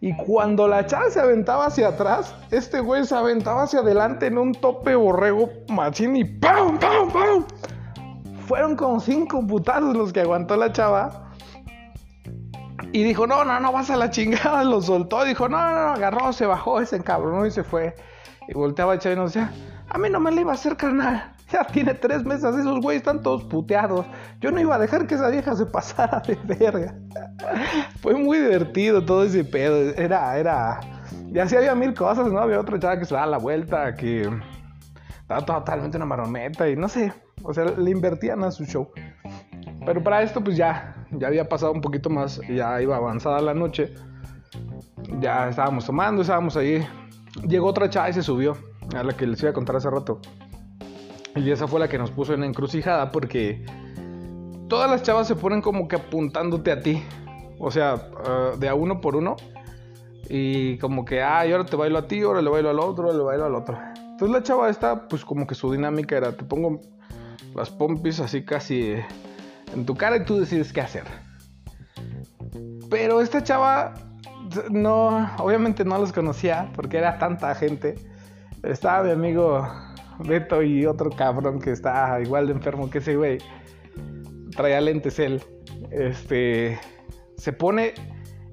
Y 0.00 0.14
cuando 0.16 0.68
la 0.68 0.84
chava 0.84 1.08
se 1.08 1.18
aventaba 1.18 1.66
hacia 1.66 1.88
atrás, 1.88 2.34
este 2.50 2.80
güey 2.80 3.06
se 3.06 3.14
aventaba 3.14 3.62
hacia 3.62 3.80
adelante 3.80 4.26
en 4.26 4.36
un 4.36 4.52
tope 4.52 4.94
borrego 4.94 5.48
machín 5.68 6.16
y 6.16 6.24
¡pam, 6.24 6.78
pam, 6.78 7.10
pam! 7.10 7.44
Fueron 8.46 8.76
como 8.76 9.00
cinco 9.00 9.46
putazos 9.46 9.96
los 9.96 10.12
que 10.12 10.20
aguantó 10.20 10.56
la 10.56 10.72
chava. 10.72 11.23
Y 12.94 13.02
dijo, 13.02 13.26
no, 13.26 13.44
no, 13.44 13.58
no 13.58 13.72
vas 13.72 13.90
a 13.90 13.96
la 13.96 14.08
chingada. 14.08 14.62
Lo 14.64 14.80
soltó. 14.80 15.24
Dijo, 15.24 15.48
no, 15.48 15.58
no, 15.60 15.72
no. 15.72 15.88
Agarró, 15.94 16.32
se 16.32 16.46
bajó, 16.46 16.80
ese 16.80 17.02
cabrón 17.02 17.44
y 17.44 17.50
se 17.50 17.64
fue. 17.64 17.96
Y 18.46 18.54
volteaba 18.54 18.92
a 18.92 18.96
y 18.96 19.16
nos 19.16 19.34
decía, 19.34 19.52
a 19.88 19.98
mí 19.98 20.08
no 20.08 20.20
me 20.20 20.30
le 20.30 20.42
iba 20.42 20.52
a 20.52 20.54
hacer 20.54 20.76
carnal. 20.76 21.32
Ya 21.52 21.62
tiene 21.64 21.92
tres 21.92 22.24
meses, 22.24 22.56
esos 22.56 22.80
güeyes 22.80 23.02
están 23.02 23.22
todos 23.22 23.44
puteados. 23.44 24.06
Yo 24.40 24.50
no 24.50 24.60
iba 24.60 24.76
a 24.76 24.78
dejar 24.78 25.06
que 25.06 25.14
esa 25.14 25.28
vieja 25.28 25.54
se 25.54 25.66
pasara 25.66 26.20
de 26.20 26.36
verga. 26.56 26.94
Fue 28.00 28.14
muy 28.14 28.38
divertido 28.38 29.04
todo 29.04 29.24
ese 29.24 29.44
pedo. 29.44 29.76
Era, 29.94 30.38
era. 30.38 30.80
Y 31.32 31.38
así 31.38 31.54
había 31.54 31.74
mil 31.74 31.94
cosas, 31.94 32.28
¿no? 32.28 32.38
Había 32.38 32.58
otra 32.58 32.78
chava 32.78 32.98
que 32.98 33.04
se 33.04 33.14
daba 33.14 33.26
la 33.26 33.38
vuelta, 33.38 33.94
que 33.94 34.28
estaba 35.20 35.44
totalmente 35.44 35.96
una 35.98 36.06
marometa 36.06 36.68
y 36.68 36.76
no 36.76 36.88
sé. 36.88 37.12
O 37.42 37.52
sea, 37.52 37.64
le 37.64 37.90
invertían 37.90 38.42
a 38.42 38.50
su 38.50 38.64
show. 38.64 38.88
Pero 39.84 40.02
para 40.02 40.22
esto, 40.22 40.42
pues 40.42 40.56
ya, 40.56 40.93
ya 41.18 41.28
había 41.28 41.48
pasado 41.48 41.72
un 41.72 41.80
poquito 41.80 42.10
más, 42.10 42.40
ya 42.48 42.80
iba 42.80 42.96
avanzada 42.96 43.40
la 43.40 43.54
noche. 43.54 43.94
Ya 45.20 45.48
estábamos 45.48 45.84
tomando, 45.86 46.22
estábamos 46.22 46.56
ahí. 46.56 46.86
Llegó 47.46 47.68
otra 47.68 47.90
chava 47.90 48.10
y 48.10 48.12
se 48.12 48.22
subió, 48.22 48.56
a 48.94 49.02
la 49.02 49.12
que 49.12 49.26
les 49.26 49.40
iba 49.42 49.50
a 49.50 49.54
contar 49.54 49.76
hace 49.76 49.90
rato. 49.90 50.20
Y 51.36 51.50
esa 51.50 51.66
fue 51.66 51.80
la 51.80 51.88
que 51.88 51.98
nos 51.98 52.10
puso 52.10 52.34
en 52.34 52.44
encrucijada 52.44 53.10
porque 53.10 53.64
todas 54.68 54.90
las 54.90 55.02
chavas 55.02 55.26
se 55.26 55.34
ponen 55.34 55.60
como 55.60 55.88
que 55.88 55.96
apuntándote 55.96 56.70
a 56.70 56.80
ti. 56.80 57.02
O 57.58 57.70
sea, 57.70 58.08
ah, 58.26 58.52
de 58.58 58.68
a 58.68 58.74
uno 58.74 59.00
por 59.00 59.16
uno. 59.16 59.36
Y 60.28 60.78
como 60.78 61.04
que, 61.04 61.22
ah, 61.22 61.40
ahora 61.40 61.66
te 61.66 61.76
bailo 61.76 61.98
a 61.98 62.06
ti, 62.06 62.22
ahora 62.22 62.40
le 62.40 62.50
bailo 62.50 62.70
al 62.70 62.80
otro, 62.80 63.04
ahora 63.04 63.18
le 63.18 63.24
bailo 63.24 63.44
al 63.46 63.54
otro. 63.54 63.78
Entonces 63.96 64.30
la 64.30 64.42
chava 64.42 64.70
esta, 64.70 65.08
pues 65.08 65.24
como 65.24 65.46
que 65.46 65.54
su 65.54 65.70
dinámica 65.72 66.16
era, 66.16 66.36
te 66.36 66.44
pongo 66.44 66.80
las 67.54 67.70
pompis 67.70 68.20
así 68.20 68.44
casi 68.44 68.94
en 69.74 69.84
tu 69.84 69.94
cara 69.94 70.16
y 70.16 70.24
tú 70.24 70.38
decides 70.38 70.72
qué 70.72 70.80
hacer. 70.80 71.04
Pero 72.90 73.20
esta 73.20 73.42
chava, 73.42 73.94
no, 74.70 75.28
obviamente 75.38 75.84
no 75.84 75.98
los 75.98 76.12
conocía 76.12 76.70
porque 76.74 76.98
era 76.98 77.18
tanta 77.18 77.54
gente. 77.54 77.96
Estaba 78.62 79.02
mi 79.04 79.10
amigo 79.10 79.66
Beto 80.20 80.62
y 80.62 80.86
otro 80.86 81.10
cabrón 81.10 81.60
que 81.60 81.72
está 81.72 82.20
igual 82.20 82.46
de 82.46 82.52
enfermo 82.52 82.88
que 82.88 82.98
ese 82.98 83.16
güey. 83.16 83.38
Traía 84.56 84.80
lentes 84.80 85.18
él. 85.18 85.42
Este 85.90 86.78
se 87.36 87.52
pone 87.52 87.94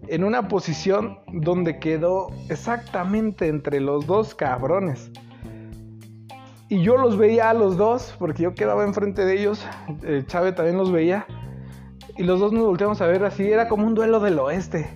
en 0.07 0.23
una 0.23 0.47
posición 0.47 1.19
donde 1.31 1.79
quedó 1.79 2.29
exactamente 2.49 3.47
entre 3.47 3.79
los 3.79 4.07
dos 4.07 4.33
cabrones. 4.33 5.11
Y 6.71 6.83
yo 6.83 6.95
los 6.95 7.17
veía 7.17 7.49
a 7.49 7.53
los 7.53 7.75
dos, 7.75 8.15
porque 8.17 8.43
yo 8.43 8.55
quedaba 8.55 8.85
enfrente 8.85 9.25
de 9.25 9.37
ellos. 9.37 9.67
Eh, 10.03 10.23
Chávez 10.25 10.55
también 10.55 10.77
los 10.77 10.89
veía. 10.89 11.25
Y 12.17 12.23
los 12.23 12.39
dos 12.39 12.53
nos 12.53 12.63
volteamos 12.63 13.01
a 13.01 13.07
ver 13.07 13.25
así. 13.25 13.51
Era 13.51 13.67
como 13.67 13.85
un 13.85 13.93
duelo 13.93 14.21
del 14.21 14.39
oeste. 14.39 14.89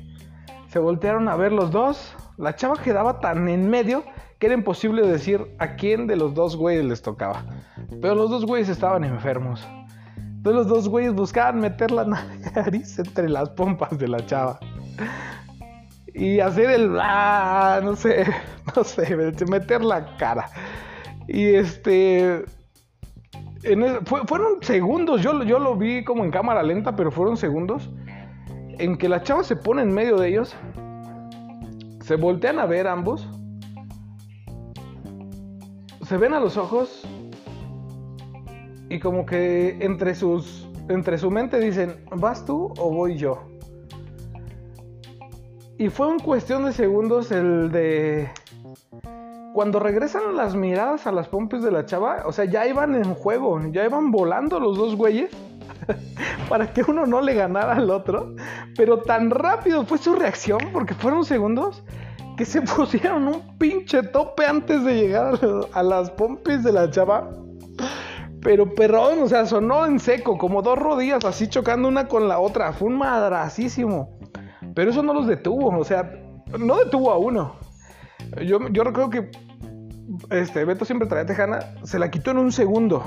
Se 0.69 0.79
voltearon 0.79 1.27
a 1.27 1.35
ver 1.35 1.51
los 1.51 1.71
dos. 1.71 2.15
La 2.37 2.55
chava 2.55 2.77
quedaba 2.81 3.19
tan 3.19 3.49
en 3.49 3.69
medio 3.69 4.05
que 4.39 4.45
era 4.45 4.55
imposible 4.55 5.05
decir 5.05 5.53
a 5.59 5.75
quién 5.75 6.07
de 6.07 6.15
los 6.15 6.33
dos 6.33 6.55
güeyes 6.55 6.85
les 6.85 7.01
tocaba. 7.01 7.43
Pero 8.01 8.15
los 8.15 8.29
dos 8.29 8.45
güeyes 8.45 8.69
estaban 8.69 9.03
enfermos. 9.03 9.67
Entonces 10.15 10.53
los 10.53 10.67
dos 10.69 10.87
güeyes 10.87 11.13
buscaban 11.13 11.59
meter 11.59 11.91
la 11.91 12.05
nariz 12.55 12.99
entre 12.99 13.27
las 13.27 13.49
pompas 13.49 13.99
de 13.99 14.07
la 14.07 14.25
chava. 14.25 14.59
Y 16.13 16.39
hacer 16.39 16.69
el... 16.69 16.97
Ah, 17.01 17.81
no 17.83 17.97
sé, 17.97 18.23
no 18.77 18.81
sé, 18.85 19.13
meter 19.45 19.83
la 19.83 20.15
cara. 20.15 20.49
Y 21.27 21.55
este. 21.55 22.43
fueron 24.27 24.61
segundos, 24.61 25.21
yo, 25.21 25.43
yo 25.43 25.59
lo 25.59 25.75
vi 25.75 26.03
como 26.03 26.23
en 26.23 26.31
cámara 26.31 26.61
lenta, 26.63 26.95
pero 26.95 27.11
fueron 27.11 27.37
segundos 27.37 27.89
en 28.77 28.97
que 28.97 29.09
la 29.09 29.23
chava 29.23 29.43
se 29.43 29.55
pone 29.55 29.81
en 29.81 29.93
medio 29.93 30.17
de 30.17 30.29
ellos, 30.29 30.55
se 32.01 32.15
voltean 32.15 32.59
a 32.59 32.65
ver 32.65 32.87
ambos, 32.87 33.27
se 36.03 36.17
ven 36.17 36.33
a 36.33 36.39
los 36.39 36.57
ojos 36.57 37.07
y 38.89 38.99
como 38.99 39.25
que 39.25 39.77
entre 39.81 40.13
sus 40.13 40.69
entre 40.89 41.17
su 41.17 41.31
mente 41.31 41.59
dicen, 41.59 41.95
¿vas 42.11 42.45
tú 42.45 42.71
o 42.77 42.91
voy 42.91 43.17
yo? 43.17 43.43
Y 45.77 45.89
fue 45.89 46.09
en 46.11 46.19
cuestión 46.19 46.65
de 46.65 46.73
segundos 46.73 47.31
el 47.31 47.71
de 47.71 48.29
cuando 49.55 49.79
regresan 49.79 50.35
las 50.35 50.53
miradas 50.53 51.07
a 51.07 51.13
las 51.13 51.29
pompis 51.29 51.63
de 51.63 51.71
la 51.71 51.85
chava, 51.85 52.23
o 52.25 52.33
sea, 52.33 52.43
ya 52.43 52.67
iban 52.67 52.93
en 52.93 53.13
juego, 53.13 53.57
ya 53.71 53.85
iban 53.85 54.11
volando 54.11 54.59
los 54.59 54.77
dos 54.77 54.97
güeyes 54.97 55.31
para 56.49 56.73
que 56.73 56.83
uno 56.85 57.05
no 57.05 57.21
le 57.21 57.35
ganara 57.35 57.75
al 57.75 57.89
otro. 57.89 58.35
Pero 58.75 58.99
tan 58.99 59.29
rápido 59.29 59.85
fue 59.85 59.97
su 59.97 60.13
reacción, 60.13 60.59
porque 60.73 60.93
fueron 60.93 61.23
segundos, 61.23 61.85
que 62.35 62.43
se 62.43 62.61
pusieron 62.75 63.29
un 63.29 63.57
pinche 63.57 64.03
tope 64.03 64.45
antes 64.45 64.83
de 64.83 64.95
llegar 64.95 65.39
a 65.71 65.83
las 65.83 66.11
pompis 66.11 66.61
de 66.61 66.73
la 66.73 66.91
chava. 66.91 67.31
Pero 68.41 68.75
perrón, 68.75 69.23
o 69.23 69.27
sea, 69.29 69.45
sonó 69.45 69.85
en 69.85 70.01
seco, 70.01 70.37
como 70.37 70.63
dos 70.63 70.77
rodillas 70.77 71.23
así 71.23 71.47
chocando 71.47 71.87
una 71.87 72.09
con 72.09 72.27
la 72.27 72.39
otra. 72.39 72.73
Fue 72.73 72.89
un 72.89 72.97
madracísimo. 72.97 74.19
Pero 74.75 74.91
eso 74.91 75.01
no 75.01 75.13
los 75.13 75.27
detuvo, 75.27 75.69
o 75.79 75.85
sea, 75.85 76.11
no 76.59 76.75
detuvo 76.75 77.13
a 77.13 77.17
uno. 77.17 77.55
Yo, 78.45 78.59
yo 78.69 78.83
recuerdo 78.83 79.09
que 79.09 79.44
este, 80.29 80.65
Beto 80.65 80.85
siempre 80.85 81.07
traía 81.07 81.25
tejana, 81.25 81.59
se 81.83 81.99
la 81.99 82.09
quitó 82.11 82.31
en 82.31 82.37
un 82.37 82.51
segundo. 82.51 83.03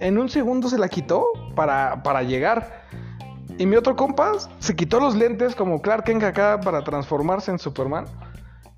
En 0.00 0.18
un 0.18 0.28
segundo 0.28 0.68
se 0.68 0.78
la 0.78 0.88
quitó 0.88 1.26
para, 1.54 2.02
para 2.02 2.22
llegar. 2.22 2.82
Y 3.58 3.66
mi 3.66 3.76
otro 3.76 3.94
compa 3.94 4.32
se 4.58 4.74
quitó 4.74 4.98
los 4.98 5.14
lentes 5.14 5.54
como 5.54 5.80
Clark 5.80 6.04
Kent 6.04 6.24
acá 6.24 6.60
para 6.60 6.82
transformarse 6.82 7.50
en 7.50 7.58
Superman. 7.58 8.06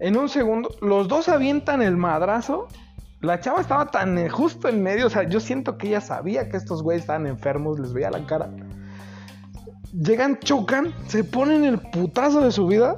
En 0.01 0.17
un 0.17 0.29
segundo, 0.29 0.71
los 0.81 1.09
dos 1.09 1.29
avientan 1.29 1.81
el 1.81 1.97
madrazo. 1.97 2.69
La 3.21 3.41
chava 3.41 3.61
estaba 3.61 3.87
tan 3.87 4.19
eh, 4.19 4.29
justo 4.29 4.69
en 4.69 4.83
medio, 4.83 5.07
o 5.07 5.11
sea, 5.11 5.23
yo 5.23 5.41
siento 5.41 5.79
que 5.79 5.89
ella 5.89 6.01
sabía 6.01 6.49
que 6.51 6.59
estos 6.59 6.83
güeyes 6.83 7.05
estaban 7.05 7.27
enfermos, 7.27 7.79
les 7.79 7.93
veía 7.93 8.11
la 8.11 8.27
cara. 8.27 8.51
Llegan, 9.93 10.39
chocan, 10.41 10.93
se 11.07 11.25
ponen 11.25 11.65
el 11.65 11.79
putazo 11.79 12.41
de 12.41 12.51
su 12.51 12.67
vida. 12.67 12.97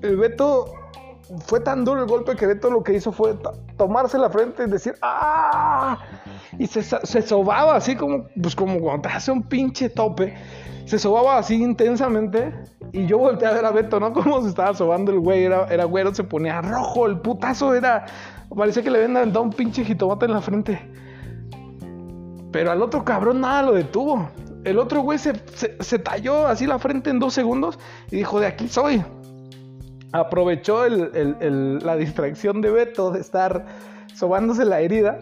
El 0.00 0.16
Beto 0.16 0.72
fue 1.38 1.60
tan 1.60 1.84
duro 1.84 2.02
el 2.02 2.08
golpe 2.08 2.34
que 2.34 2.46
Beto 2.46 2.70
lo 2.70 2.82
que 2.82 2.94
hizo 2.94 3.12
fue 3.12 3.36
tomarse 3.76 4.18
la 4.18 4.30
frente 4.30 4.64
y 4.64 4.70
decir 4.70 4.96
¡Ah! 5.00 5.98
Y 6.58 6.66
se, 6.66 6.82
se 6.82 7.22
sobaba 7.22 7.76
así 7.76 7.94
como, 7.96 8.26
pues 8.40 8.56
como 8.56 8.80
cuando 8.80 9.02
te 9.02 9.14
hace 9.14 9.30
un 9.30 9.42
pinche 9.42 9.88
tope. 9.88 10.34
Se 10.86 10.98
sobaba 10.98 11.38
así 11.38 11.62
intensamente. 11.62 12.52
Y 12.92 13.06
yo 13.06 13.18
volteé 13.18 13.46
a 13.46 13.52
ver 13.52 13.64
a 13.64 13.70
Beto, 13.70 14.00
¿no? 14.00 14.12
Como 14.14 14.42
se 14.42 14.48
estaba 14.48 14.74
sobando 14.74 15.12
el 15.12 15.20
güey. 15.20 15.44
Era, 15.44 15.84
güero, 15.84 16.12
se 16.12 16.24
ponía 16.24 16.60
rojo. 16.60 17.06
El 17.06 17.20
putazo 17.20 17.74
era. 17.74 18.06
Parecía 18.54 18.82
que 18.82 18.90
le 18.90 19.04
habían 19.04 19.14
dado 19.14 19.42
un 19.42 19.50
pinche 19.50 19.84
jitomate 19.84 20.26
en 20.26 20.32
la 20.32 20.40
frente. 20.40 20.90
Pero 22.50 22.72
al 22.72 22.82
otro 22.82 23.04
cabrón 23.04 23.40
nada 23.40 23.62
lo 23.62 23.72
detuvo. 23.74 24.28
El 24.64 24.80
otro 24.80 25.02
güey 25.02 25.18
se, 25.18 25.34
se 25.54 25.98
talló 26.00 26.48
así 26.48 26.66
la 26.66 26.80
frente 26.80 27.10
en 27.10 27.20
dos 27.20 27.34
segundos 27.34 27.78
y 28.10 28.16
dijo: 28.16 28.40
De 28.40 28.48
aquí 28.48 28.66
soy 28.66 29.04
aprovechó 30.12 30.88
la 30.88 31.96
distracción 31.96 32.60
de 32.60 32.70
Beto 32.70 33.10
de 33.10 33.20
estar 33.20 33.66
sobándose 34.14 34.64
la 34.64 34.80
herida 34.80 35.20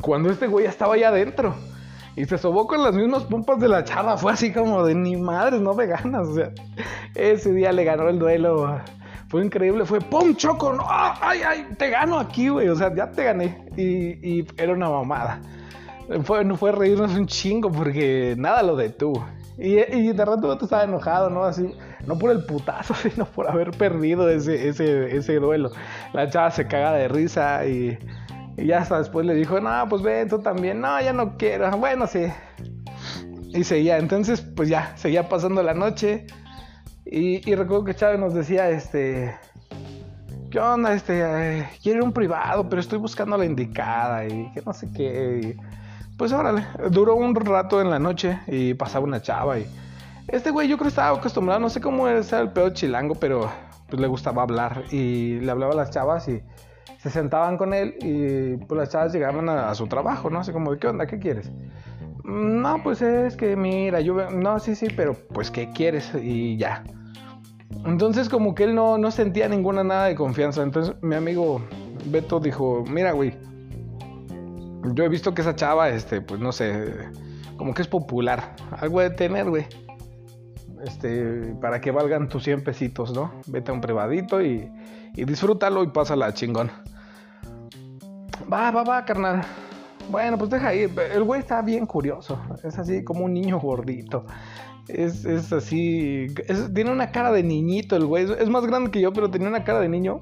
cuando 0.00 0.30
este 0.30 0.46
güey 0.46 0.66
estaba 0.66 0.94
allá 0.94 1.08
adentro. 1.08 1.54
Y 2.16 2.26
se 2.26 2.38
sobó 2.38 2.66
con 2.66 2.82
las 2.82 2.94
mismas 2.94 3.24
pompas 3.24 3.58
de 3.58 3.68
la 3.68 3.82
chava. 3.82 4.16
Fue 4.16 4.32
así 4.32 4.52
como 4.52 4.84
de 4.84 4.94
ni 4.94 5.16
madres, 5.16 5.60
no 5.60 5.74
me 5.74 5.86
ganas. 5.86 6.28
O 6.28 6.34
sea, 6.34 6.52
ese 7.14 7.52
día 7.52 7.72
le 7.72 7.84
ganó 7.84 8.08
el 8.08 8.18
duelo. 8.20 8.80
Fue 9.28 9.44
increíble. 9.44 9.84
Fue 9.84 10.00
¡pum! 10.00 10.34
Choco. 10.36 10.72
No, 10.72 10.84
¡Ay, 10.88 11.40
ay! 11.44 11.66
Te 11.76 11.90
gano 11.90 12.18
aquí, 12.18 12.48
güey. 12.48 12.68
O 12.68 12.76
sea, 12.76 12.94
ya 12.94 13.10
te 13.10 13.24
gané. 13.24 13.66
Y, 13.76 14.46
era 14.56 14.72
una 14.72 14.88
mamada. 14.88 15.40
Fue, 16.22 16.44
fue 16.56 16.70
reírnos 16.70 17.14
un 17.14 17.26
chingo 17.26 17.72
porque 17.72 18.36
nada 18.38 18.62
lo 18.62 18.76
detuvo. 18.76 19.26
Y, 19.56 20.12
de 20.12 20.24
rato 20.24 20.58
tú 20.58 20.64
estaba 20.64 20.84
enojado, 20.84 21.30
¿no? 21.30 21.44
Así, 21.44 21.74
no 22.06 22.18
por 22.18 22.30
el 22.32 22.44
putazo, 22.44 22.94
sino 23.02 23.24
por 23.24 23.48
haber 23.48 23.70
perdido 23.70 24.28
ese, 24.28 24.68
ese, 24.68 25.16
ese 25.16 25.36
duelo. 25.36 25.70
La 26.12 26.28
chava 26.28 26.50
se 26.50 26.66
caga 26.66 26.92
de 26.92 27.08
risa 27.08 27.64
y, 27.66 27.98
ya 28.56 28.78
hasta 28.78 28.98
después 28.98 29.26
le 29.26 29.34
dijo, 29.34 29.60
no, 29.60 29.88
pues 29.88 30.02
ven 30.02 30.28
tú 30.28 30.38
también. 30.40 30.80
No, 30.80 31.00
ya 31.00 31.12
no 31.12 31.36
quiero. 31.36 31.70
Bueno, 31.78 32.06
sí. 32.06 32.26
Y 33.48 33.62
seguía, 33.64 33.98
entonces, 33.98 34.40
pues 34.40 34.68
ya, 34.68 34.96
seguía 34.96 35.28
pasando 35.28 35.62
la 35.62 35.74
noche. 35.74 36.26
Y, 37.06 37.48
y 37.48 37.54
recuerdo 37.54 37.84
que 37.84 37.94
Chávez 37.94 38.18
nos 38.18 38.34
decía, 38.34 38.70
este, 38.70 39.36
¿qué 40.50 40.58
onda? 40.58 40.94
Este, 40.94 41.20
eh, 41.20 41.68
quiero 41.82 42.04
un 42.04 42.12
privado, 42.12 42.68
pero 42.68 42.80
estoy 42.80 42.98
buscando 42.98 43.36
la 43.36 43.44
indicada 43.44 44.26
y 44.26 44.50
que 44.52 44.62
no 44.62 44.72
sé 44.72 44.88
qué. 44.92 45.56
Pues 46.16 46.32
órale, 46.32 46.64
duró 46.90 47.16
un 47.16 47.34
rato 47.34 47.80
en 47.80 47.90
la 47.90 47.98
noche 47.98 48.38
y 48.46 48.74
pasaba 48.74 49.04
una 49.04 49.20
chava 49.20 49.58
y... 49.58 49.66
Este 50.28 50.50
güey 50.50 50.68
yo 50.68 50.76
creo 50.76 50.84
que 50.84 50.90
estaba 50.90 51.18
acostumbrado, 51.18 51.60
no 51.60 51.68
sé 51.68 51.80
cómo 51.80 52.08
era 52.08 52.20
el 52.40 52.50
pedo 52.50 52.70
chilango, 52.70 53.14
pero 53.14 53.50
pues 53.88 54.00
le 54.00 54.06
gustaba 54.06 54.42
hablar 54.42 54.84
y 54.90 55.38
le 55.40 55.50
hablaba 55.50 55.72
a 55.72 55.76
las 55.76 55.90
chavas 55.90 56.26
y 56.28 56.40
se 56.98 57.10
sentaban 57.10 57.58
con 57.58 57.74
él 57.74 57.96
y 58.00 58.56
pues 58.64 58.78
las 58.78 58.88
chavas 58.88 59.12
llegaban 59.12 59.48
a, 59.50 59.74
su 59.74 59.86
trabajo, 59.86 60.30
¿no? 60.30 60.40
Así 60.40 60.52
como, 60.52 60.72
¿de 60.72 60.78
qué 60.78 60.86
onda? 60.86 61.06
¿Qué 61.06 61.18
quieres? 61.18 61.52
No, 62.24 62.82
pues 62.82 63.02
es 63.02 63.36
que 63.36 63.54
mira, 63.54 64.00
yo... 64.00 64.30
No, 64.30 64.58
sí, 64.60 64.76
sí, 64.76 64.86
pero 64.96 65.14
pues 65.14 65.50
¿qué 65.50 65.70
quieres? 65.72 66.10
Y 66.14 66.56
ya. 66.56 66.84
Entonces 67.84 68.30
como 68.30 68.54
que 68.54 68.64
él 68.64 68.74
no, 68.74 68.96
no 68.96 69.10
sentía 69.10 69.48
ninguna 69.48 69.84
nada 69.84 70.06
de 70.06 70.14
confianza. 70.14 70.62
Entonces 70.62 70.94
mi 71.02 71.16
amigo 71.16 71.60
Beto 72.06 72.40
dijo, 72.40 72.84
mira, 72.88 73.12
güey 73.12 73.36
yo 74.92 75.04
he 75.04 75.08
visto 75.08 75.34
que 75.34 75.42
esa 75.42 75.56
chava, 75.56 75.88
este, 75.88 76.20
pues 76.20 76.40
no 76.40 76.52
sé, 76.52 76.94
como 77.56 77.74
que 77.74 77.82
es 77.82 77.88
popular. 77.88 78.54
Algo 78.78 79.00
de 79.00 79.10
tener, 79.10 79.48
güey. 79.48 79.66
Este, 80.84 81.54
para 81.60 81.80
que 81.80 81.90
valgan 81.90 82.28
tus 82.28 82.44
100 82.44 82.64
pesitos, 82.64 83.14
¿no? 83.14 83.32
Vete 83.46 83.70
a 83.70 83.74
un 83.74 83.80
privadito 83.80 84.42
y, 84.42 84.70
y 85.14 85.24
disfrútalo 85.24 85.82
y 85.82 85.88
pásala 85.88 86.34
chingón. 86.34 86.70
Va, 88.52 88.70
va, 88.70 88.84
va, 88.84 89.04
carnal. 89.04 89.42
Bueno, 90.10 90.36
pues 90.36 90.50
deja 90.50 90.74
ir. 90.74 90.90
El 91.12 91.22
güey 91.22 91.40
está 91.40 91.62
bien 91.62 91.86
curioso. 91.86 92.38
Es 92.62 92.78
así 92.78 93.02
como 93.04 93.24
un 93.24 93.32
niño 93.32 93.58
gordito. 93.58 94.26
Es, 94.88 95.24
es 95.24 95.52
así. 95.52 96.26
tiene 96.74 96.92
una 96.92 97.10
cara 97.10 97.32
de 97.32 97.42
niñito 97.42 97.96
el 97.96 98.04
güey. 98.04 98.30
Es 98.38 98.50
más 98.50 98.66
grande 98.66 98.90
que 98.90 99.00
yo, 99.00 99.12
pero 99.12 99.30
tenía 99.30 99.48
una 99.48 99.64
cara 99.64 99.80
de 99.80 99.88
niño. 99.88 100.20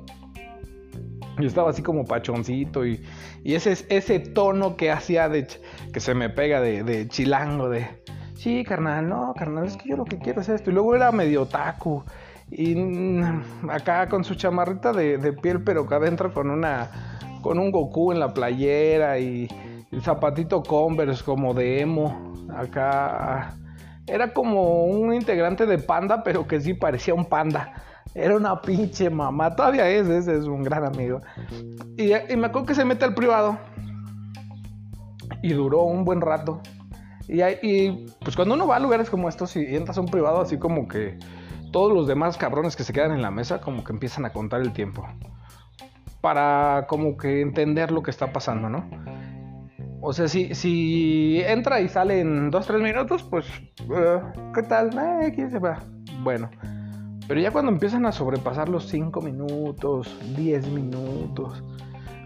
Y 1.38 1.46
estaba 1.46 1.70
así 1.70 1.82
como 1.82 2.04
pachoncito 2.04 2.84
y, 2.84 3.02
y 3.42 3.54
ese, 3.54 3.72
ese 3.88 4.18
tono 4.18 4.76
que 4.76 4.90
hacía 4.90 5.28
de 5.28 5.46
que 5.92 6.00
se 6.00 6.14
me 6.14 6.28
pega 6.28 6.60
de, 6.60 7.08
chilango, 7.08 7.68
de 7.68 7.88
sí, 8.34 8.64
carnal, 8.64 9.08
no, 9.08 9.32
carnal, 9.34 9.66
es 9.66 9.76
que 9.76 9.88
yo 9.88 9.96
lo 9.96 10.04
que 10.04 10.18
quiero 10.18 10.40
es 10.40 10.48
esto. 10.48 10.70
Y 10.70 10.74
luego 10.74 10.94
era 10.94 11.10
medio 11.12 11.46
taco. 11.46 12.04
Y 12.50 12.74
mm, 12.74 13.70
acá 13.70 14.08
con 14.08 14.24
su 14.24 14.34
chamarrita 14.34 14.92
de, 14.92 15.16
de, 15.16 15.32
piel, 15.32 15.62
pero 15.62 15.82
acá 15.82 15.96
adentro 15.96 16.32
con 16.34 16.50
una. 16.50 16.90
con 17.40 17.58
un 17.58 17.70
Goku 17.70 18.12
en 18.12 18.20
la 18.20 18.34
playera 18.34 19.18
y 19.18 19.48
el 19.90 20.02
zapatito 20.02 20.62
Converse 20.62 21.24
como 21.24 21.54
de 21.54 21.80
emo. 21.80 22.34
Acá. 22.54 23.56
Era 24.06 24.34
como 24.34 24.84
un 24.84 25.14
integrante 25.14 25.64
de 25.64 25.78
panda, 25.78 26.22
pero 26.22 26.46
que 26.46 26.60
sí 26.60 26.74
parecía 26.74 27.14
un 27.14 27.24
panda. 27.24 27.72
Era 28.14 28.36
una 28.36 28.60
pinche 28.60 29.08
mamá. 29.08 29.54
Todavía 29.54 29.88
es, 29.88 30.08
ese 30.08 30.38
es 30.38 30.44
un 30.44 30.62
gran 30.62 30.84
amigo. 30.84 31.20
Y, 31.96 32.12
me 32.36 32.46
acuerdo 32.46 32.66
que 32.66 32.74
se 32.74 32.84
mete 32.84 33.04
al 33.04 33.14
privado. 33.14 33.58
Y 35.42 35.52
duró 35.52 35.82
un 35.82 36.04
buen 36.04 36.20
rato. 36.20 36.60
Y, 37.28 37.42
y, 37.42 38.06
pues 38.22 38.36
cuando 38.36 38.54
uno 38.54 38.66
va 38.66 38.76
a 38.76 38.80
lugares 38.80 39.08
como 39.08 39.28
estos 39.28 39.56
y 39.56 39.76
entras 39.76 39.96
a 39.96 40.00
un 40.00 40.08
privado 40.08 40.40
así 40.40 40.58
como 40.58 40.88
que 40.88 41.18
todos 41.72 41.92
los 41.92 42.06
demás 42.06 42.36
cabrones 42.36 42.76
que 42.76 42.84
se 42.84 42.92
quedan 42.92 43.12
en 43.12 43.22
la 43.22 43.30
mesa 43.30 43.60
como 43.60 43.82
que 43.82 43.92
empiezan 43.92 44.26
a 44.26 44.30
contar 44.30 44.60
el 44.60 44.72
tiempo. 44.72 45.06
Para 46.20 46.86
como 46.88 47.16
que 47.16 47.40
entender 47.40 47.90
lo 47.90 48.02
que 48.02 48.10
está 48.10 48.32
pasando, 48.32 48.68
¿no? 48.68 48.88
O 50.04 50.12
sea, 50.12 50.28
si, 50.28 50.54
si 50.54 51.40
entra 51.46 51.80
y 51.80 51.88
sale 51.88 52.20
en 52.20 52.50
2-3 52.50 52.82
minutos, 52.82 53.22
pues, 53.22 53.46
uh, 53.88 54.52
¿qué 54.52 54.62
tal? 54.64 54.90
Eh, 55.22 55.32
¿Quién 55.34 55.50
se 55.50 55.60
va? 55.60 55.78
Bueno. 56.22 56.50
Pero 57.28 57.40
ya 57.40 57.50
cuando 57.50 57.70
empiezan 57.70 58.04
a 58.06 58.12
sobrepasar 58.12 58.68
los 58.68 58.88
5 58.88 59.20
minutos, 59.20 60.16
10 60.36 60.68
minutos, 60.68 61.62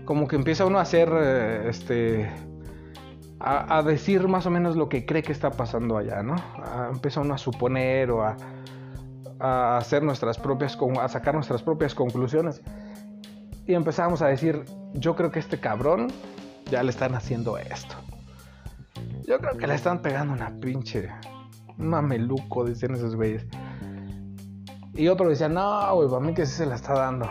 como 0.05 0.27
que 0.27 0.37
empieza 0.37 0.65
uno 0.65 0.79
a 0.79 0.83
hacer, 0.83 1.11
eh, 1.13 1.69
este, 1.69 2.31
a, 3.39 3.83
decir 3.83 4.27
más 4.29 4.47
o 4.47 4.51
menos 4.51 4.77
lo 4.77 4.89
que 4.89 5.05
cree 5.05 5.23
que 5.23 5.33
está 5.33 5.51
pasando 5.51 5.99
allá, 5.99 6.23
¿no? 6.23 6.37
empieza 6.91 7.21
uno 7.21 7.35
a 7.35 7.39
suponer 7.39 8.11
o 8.11 8.25
a, 8.25 8.37
hacer 9.77 10.03
nuestras 10.03 10.39
propias, 10.39 10.79
a 10.99 11.09
sacar 11.09 11.35
nuestras 11.35 11.63
propias 11.63 11.95
conclusiones. 11.95 12.63
Y 13.67 13.75
empezamos 13.75 14.23
a 14.23 14.29
decir, 14.29 14.65
yo 14.95 15.15
creo 15.15 15.31
que 15.31 15.41
este 15.41 15.61
cabrón 15.61 16.09
ya 16.71 16.83
le 16.83 16.91
están 16.91 17.15
haciendo 17.15 17.59
esto. 17.59 17.97
Yo 19.27 19.39
creo 19.39 19.59
que 19.59 19.67
le 19.67 19.75
están 19.75 20.01
pegando 20.01 20.33
una 20.33 20.51
pinche 20.61 21.11
mameluco, 21.77 22.65
dicen 22.65 22.95
esos 22.95 23.15
güeyes. 23.15 23.45
Y 24.97 25.09
otro 25.09 25.29
decía, 25.29 25.49
no, 25.49 25.95
güey, 25.95 26.09
para 26.09 26.21
mí 26.21 26.35
que 26.35 26.47
sí 26.47 26.55
se 26.55 26.67
la 26.67 26.77
está 26.77 26.95
dando. 26.95 27.31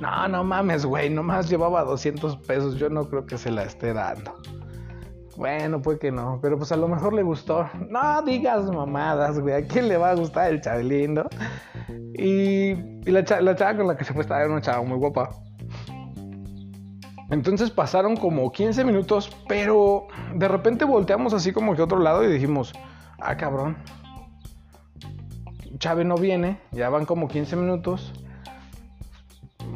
No, 0.00 0.28
no 0.28 0.42
mames, 0.42 0.84
güey, 0.84 1.08
nomás 1.08 1.48
llevaba 1.48 1.84
200 1.84 2.36
pesos, 2.38 2.76
yo 2.76 2.90
no 2.90 3.08
creo 3.08 3.24
que 3.26 3.38
se 3.38 3.50
la 3.50 3.62
esté 3.62 3.92
dando. 3.92 4.34
Bueno, 5.36 5.80
pues 5.82 5.98
que 5.98 6.12
no, 6.12 6.38
pero 6.42 6.56
pues 6.56 6.70
a 6.72 6.76
lo 6.76 6.88
mejor 6.88 7.12
le 7.12 7.22
gustó. 7.22 7.68
No 7.88 8.22
digas 8.22 8.70
mamadas, 8.70 9.38
güey, 9.40 9.54
¿a 9.54 9.66
quién 9.66 9.88
le 9.88 9.96
va 9.96 10.10
a 10.10 10.14
gustar 10.14 10.50
el 10.50 10.60
chavelindo? 10.60 11.28
Y, 12.14 12.70
y 12.70 13.10
la, 13.10 13.24
chava 13.24 13.76
con 13.76 13.86
la 13.86 13.96
que 13.96 14.04
se 14.04 14.12
fue 14.12 14.22
estaba 14.22 14.42
era 14.42 14.50
una 14.50 14.60
chava 14.60 14.82
muy 14.82 14.98
guapa. 14.98 15.30
Entonces 17.30 17.70
pasaron 17.70 18.16
como 18.16 18.52
15 18.52 18.84
minutos, 18.84 19.34
pero 19.48 20.06
de 20.34 20.46
repente 20.46 20.84
volteamos 20.84 21.32
así 21.34 21.52
como 21.52 21.74
que 21.74 21.80
a 21.80 21.84
otro 21.84 21.98
lado 21.98 22.22
y 22.22 22.32
dijimos, 22.32 22.72
ah, 23.18 23.36
cabrón, 23.36 23.76
Chávez 25.78 26.06
no 26.06 26.16
viene, 26.16 26.58
ya 26.72 26.88
van 26.88 27.04
como 27.04 27.28
15 27.28 27.56
minutos. 27.56 28.12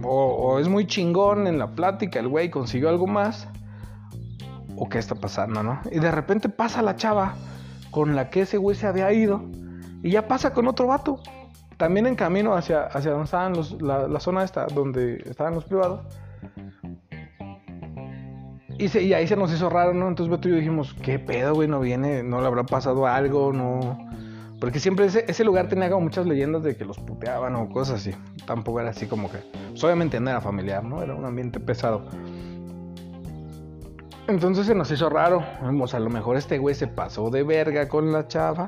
O, 0.02 0.58
es 0.60 0.68
muy 0.68 0.86
chingón 0.86 1.46
en 1.46 1.58
la 1.58 1.68
plática, 1.68 2.20
el 2.20 2.28
güey 2.28 2.50
consiguió 2.50 2.88
algo 2.88 3.06
más. 3.06 3.48
O 4.76 4.88
qué 4.88 4.98
está 4.98 5.16
pasando, 5.16 5.62
¿no? 5.62 5.80
Y 5.90 5.98
de 5.98 6.10
repente 6.10 6.48
pasa 6.48 6.82
la 6.82 6.94
chava 6.94 7.34
con 7.90 8.14
la 8.14 8.30
que 8.30 8.42
ese 8.42 8.58
güey 8.58 8.76
se 8.76 8.86
había 8.86 9.12
ido. 9.12 9.42
Y 10.02 10.10
ya 10.10 10.28
pasa 10.28 10.52
con 10.52 10.68
otro 10.68 10.86
vato. 10.86 11.20
También 11.76 12.06
en 12.06 12.14
camino 12.14 12.54
hacia, 12.54 12.84
hacia 12.84 13.10
donde 13.10 13.24
estaban 13.24 13.54
los, 13.54 13.80
la, 13.82 14.20
zona 14.20 14.44
esta, 14.44 14.66
donde 14.66 15.16
estaban 15.26 15.54
los 15.54 15.64
privados. 15.64 16.00
Y, 18.78 18.96
y 18.98 19.14
ahí 19.14 19.26
se 19.26 19.36
nos 19.36 19.52
hizo 19.52 19.68
raro, 19.68 19.94
¿no? 19.94 20.06
Entonces 20.06 20.30
Beto 20.30 20.48
y 20.48 20.52
yo 20.52 20.58
dijimos, 20.58 20.94
¿qué 21.02 21.18
pedo, 21.18 21.54
güey? 21.54 21.66
No 21.66 21.80
viene, 21.80 22.22
no 22.22 22.40
le 22.40 22.46
habrá 22.46 22.62
pasado 22.64 23.06
algo, 23.06 23.52
no. 23.52 24.08
Porque 24.60 24.80
siempre 24.80 25.06
ese, 25.06 25.24
ese, 25.28 25.44
lugar 25.44 25.68
tenía 25.68 25.88
como 25.88 26.02
muchas 26.02 26.26
leyendas 26.26 26.62
de 26.64 26.76
que 26.76 26.84
los 26.84 26.98
puteaban 26.98 27.54
o 27.54 27.68
cosas 27.68 28.00
así. 28.00 28.10
Tampoco 28.44 28.80
era 28.80 28.90
así 28.90 29.06
como 29.06 29.30
que. 29.30 29.38
Pues 29.70 29.84
obviamente 29.84 30.18
no 30.18 30.30
era 30.30 30.40
familiar, 30.40 30.82
¿no? 30.82 31.02
Era 31.02 31.14
un 31.14 31.24
ambiente 31.24 31.60
pesado. 31.60 32.04
Entonces 34.28 34.66
se 34.66 34.74
nos 34.74 34.90
hizo 34.90 35.08
raro. 35.08 35.42
Vamos, 35.62 35.94
a 35.94 36.00
lo 36.00 36.10
mejor 36.10 36.36
este 36.36 36.58
güey 36.58 36.74
se 36.74 36.86
pasó 36.86 37.30
de 37.30 37.44
verga 37.44 37.88
con 37.88 38.12
la 38.12 38.28
chava. 38.28 38.66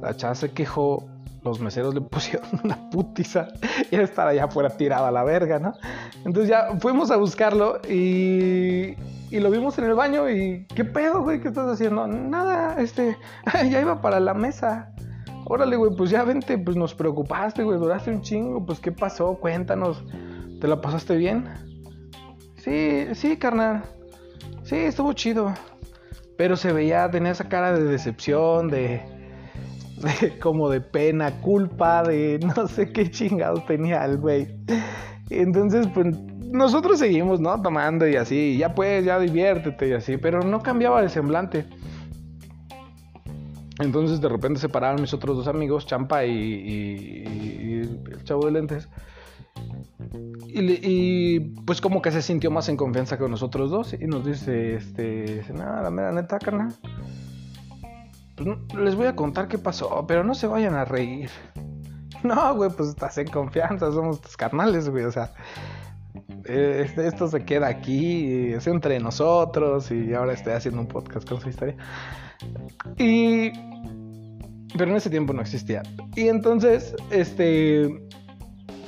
La 0.00 0.16
chava 0.16 0.34
se 0.34 0.52
quejó. 0.52 1.04
Los 1.42 1.60
meseros 1.60 1.94
le 1.94 2.00
pusieron 2.02 2.48
una 2.62 2.90
putiza 2.90 3.48
y 3.90 3.94
él 3.94 4.02
estaba 4.02 4.30
allá 4.30 4.44
afuera 4.44 4.68
tirado 4.70 5.06
a 5.06 5.10
la 5.10 5.24
verga, 5.24 5.58
¿no? 5.58 5.74
Entonces 6.24 6.50
ya 6.50 6.76
fuimos 6.78 7.10
a 7.10 7.16
buscarlo 7.16 7.80
y, 7.88 8.96
y 9.30 9.40
lo 9.40 9.50
vimos 9.50 9.78
en 9.78 9.84
el 9.84 9.94
baño 9.94 10.28
y 10.28 10.66
¿qué 10.74 10.84
pedo, 10.84 11.22
güey? 11.22 11.40
¿Qué 11.40 11.48
estás 11.48 11.68
haciendo? 11.68 12.06
Nada, 12.06 12.80
este, 12.80 13.16
ya 13.70 13.80
iba 13.80 14.00
para 14.00 14.20
la 14.20 14.34
mesa. 14.34 14.92
Órale, 15.48 15.76
güey, 15.76 15.92
pues 15.96 16.10
ya 16.10 16.24
vente, 16.24 16.58
pues 16.58 16.76
nos 16.76 16.92
preocupaste, 16.92 17.62
güey, 17.62 17.78
duraste 17.78 18.10
un 18.10 18.20
chingo, 18.20 18.66
pues 18.66 18.80
¿qué 18.80 18.90
pasó? 18.90 19.34
Cuéntanos, 19.34 20.02
¿te 20.60 20.66
la 20.66 20.80
pasaste 20.80 21.16
bien? 21.16 21.44
Sí, 22.56 23.06
sí, 23.14 23.36
carnal. 23.36 23.84
Sí, 24.64 24.74
estuvo 24.74 25.12
chido. 25.12 25.54
Pero 26.36 26.56
se 26.56 26.72
veía, 26.72 27.08
tenía 27.12 27.30
esa 27.30 27.48
cara 27.48 27.72
de 27.72 27.84
decepción, 27.84 28.68
de, 28.68 29.00
como 30.42 30.68
de 30.68 30.80
pena, 30.80 31.40
culpa, 31.40 32.02
de 32.02 32.40
no 32.56 32.66
sé 32.66 32.90
qué 32.90 33.08
chingados 33.08 33.64
tenía 33.66 34.04
el 34.04 34.18
güey. 34.18 34.48
Entonces, 35.30 35.86
pues 35.94 36.08
nosotros 36.50 36.98
seguimos, 36.98 37.38
¿no? 37.38 37.62
Tomando 37.62 38.08
y 38.08 38.16
así, 38.16 38.56
ya 38.58 38.74
pues, 38.74 39.04
ya 39.04 39.20
diviértete 39.20 39.90
y 39.90 39.92
así, 39.92 40.16
pero 40.16 40.40
no 40.42 40.60
cambiaba 40.60 41.02
de 41.02 41.08
semblante. 41.08 41.66
Entonces 43.78 44.20
de 44.20 44.28
repente 44.28 44.58
se 44.60 44.68
pararon 44.68 45.00
mis 45.00 45.12
otros 45.12 45.36
dos 45.36 45.48
amigos, 45.48 45.86
Champa 45.86 46.24
y, 46.24 46.32
y, 46.32 47.24
y 47.28 47.72
el 48.12 48.24
chavo 48.24 48.46
de 48.46 48.52
lentes. 48.52 48.88
Y, 50.48 51.40
pues 51.66 51.80
como 51.80 52.00
que 52.00 52.10
se 52.10 52.22
sintió 52.22 52.50
más 52.50 52.68
en 52.68 52.76
confianza 52.76 53.18
con 53.18 53.30
nosotros 53.30 53.70
dos 53.70 53.92
y 53.92 54.06
nos 54.06 54.24
dice, 54.24 54.76
este, 54.76 55.44
nada, 55.52 55.82
la 55.82 55.90
mera 55.90 56.12
neta, 56.12 56.38
carnal. 56.38 56.74
Pues 58.36 58.82
les 58.82 58.94
voy 58.94 59.06
a 59.06 59.16
contar 59.16 59.48
qué 59.48 59.58
pasó, 59.58 60.06
pero 60.06 60.24
no 60.24 60.34
se 60.34 60.46
vayan 60.46 60.74
a 60.74 60.84
reír. 60.84 61.30
No, 62.22 62.56
güey, 62.56 62.70
pues 62.70 62.88
estás 62.88 63.18
en 63.18 63.28
confianza, 63.28 63.92
somos 63.92 64.20
tus 64.20 64.36
carnales, 64.36 64.88
güey, 64.88 65.04
o 65.04 65.12
sea, 65.12 65.32
eh, 66.46 66.90
esto 66.96 67.28
se 67.28 67.44
queda 67.44 67.68
aquí, 67.68 68.52
es 68.52 68.66
entre 68.66 68.98
nosotros 68.98 69.92
y 69.92 70.12
ahora 70.14 70.32
estoy 70.32 70.54
haciendo 70.54 70.80
un 70.80 70.88
podcast 70.88 71.28
con 71.28 71.40
su 71.40 71.50
historia. 71.50 71.76
Y... 72.98 73.50
Pero 74.76 74.90
en 74.90 74.96
ese 74.96 75.10
tiempo 75.10 75.32
no 75.32 75.40
existía. 75.40 75.82
Y 76.14 76.28
entonces, 76.28 76.94
este 77.10 78.06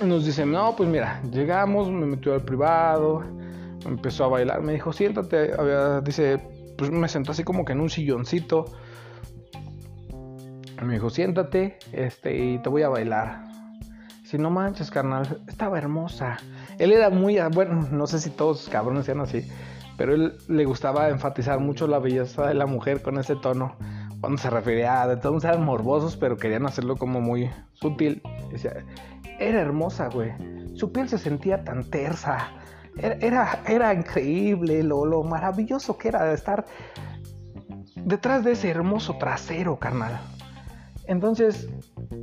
nos 0.04 0.24
dice, 0.24 0.46
no, 0.46 0.76
pues 0.76 0.88
mira, 0.88 1.20
llegamos, 1.30 1.90
me 1.90 2.06
metió 2.06 2.34
al 2.34 2.42
privado, 2.42 3.24
empezó 3.84 4.24
a 4.24 4.28
bailar, 4.28 4.62
me 4.62 4.72
dijo, 4.72 4.92
siéntate, 4.92 5.52
dice, 6.04 6.40
pues 6.76 6.90
me 6.90 7.08
sentó 7.08 7.32
así 7.32 7.42
como 7.42 7.64
que 7.64 7.72
en 7.72 7.80
un 7.80 7.90
silloncito. 7.90 8.66
Me 10.84 10.94
dijo, 10.94 11.10
siéntate, 11.10 11.78
este, 11.92 12.38
y 12.38 12.58
te 12.58 12.68
voy 12.68 12.82
a 12.82 12.88
bailar. 12.88 13.44
Si 14.24 14.38
no 14.38 14.50
manches, 14.50 14.90
carnal, 14.90 15.40
estaba 15.48 15.78
hermosa. 15.78 16.36
Él 16.78 16.92
era 16.92 17.10
muy, 17.10 17.38
bueno, 17.52 17.88
no 17.90 18.06
sé 18.06 18.20
si 18.20 18.30
todos 18.30 18.68
cabrones 18.68 19.06
sean 19.06 19.20
así, 19.20 19.48
pero 19.98 20.14
él 20.14 20.38
le 20.46 20.64
gustaba 20.64 21.08
enfatizar 21.08 21.58
mucho 21.58 21.88
la 21.88 21.98
belleza 21.98 22.46
de 22.46 22.54
la 22.54 22.66
mujer 22.66 23.02
con 23.02 23.18
ese 23.18 23.34
tono. 23.34 23.74
Cuando 24.20 24.38
se 24.38 24.48
refería 24.48 25.02
a 25.02 25.08
de 25.08 25.16
todos 25.16 25.44
eran 25.44 25.64
morbosos, 25.64 26.16
pero 26.16 26.36
querían 26.36 26.66
hacerlo 26.66 26.96
como 26.96 27.20
muy 27.20 27.50
sutil. 27.74 28.22
Decía, 28.52 28.84
era 29.40 29.60
hermosa, 29.60 30.08
güey. 30.08 30.32
Su 30.74 30.92
piel 30.92 31.08
se 31.08 31.18
sentía 31.18 31.64
tan 31.64 31.82
tersa. 31.82 32.52
Era, 32.96 33.60
era, 33.66 33.92
increíble 33.92 34.84
lo, 34.84 35.04
lo, 35.04 35.24
maravilloso 35.24 35.98
que 35.98 36.08
era 36.08 36.24
de 36.24 36.34
estar 36.34 36.64
detrás 37.96 38.44
de 38.44 38.52
ese 38.52 38.70
hermoso 38.70 39.18
trasero, 39.18 39.80
carnal. 39.80 40.20
Entonces 41.06 41.68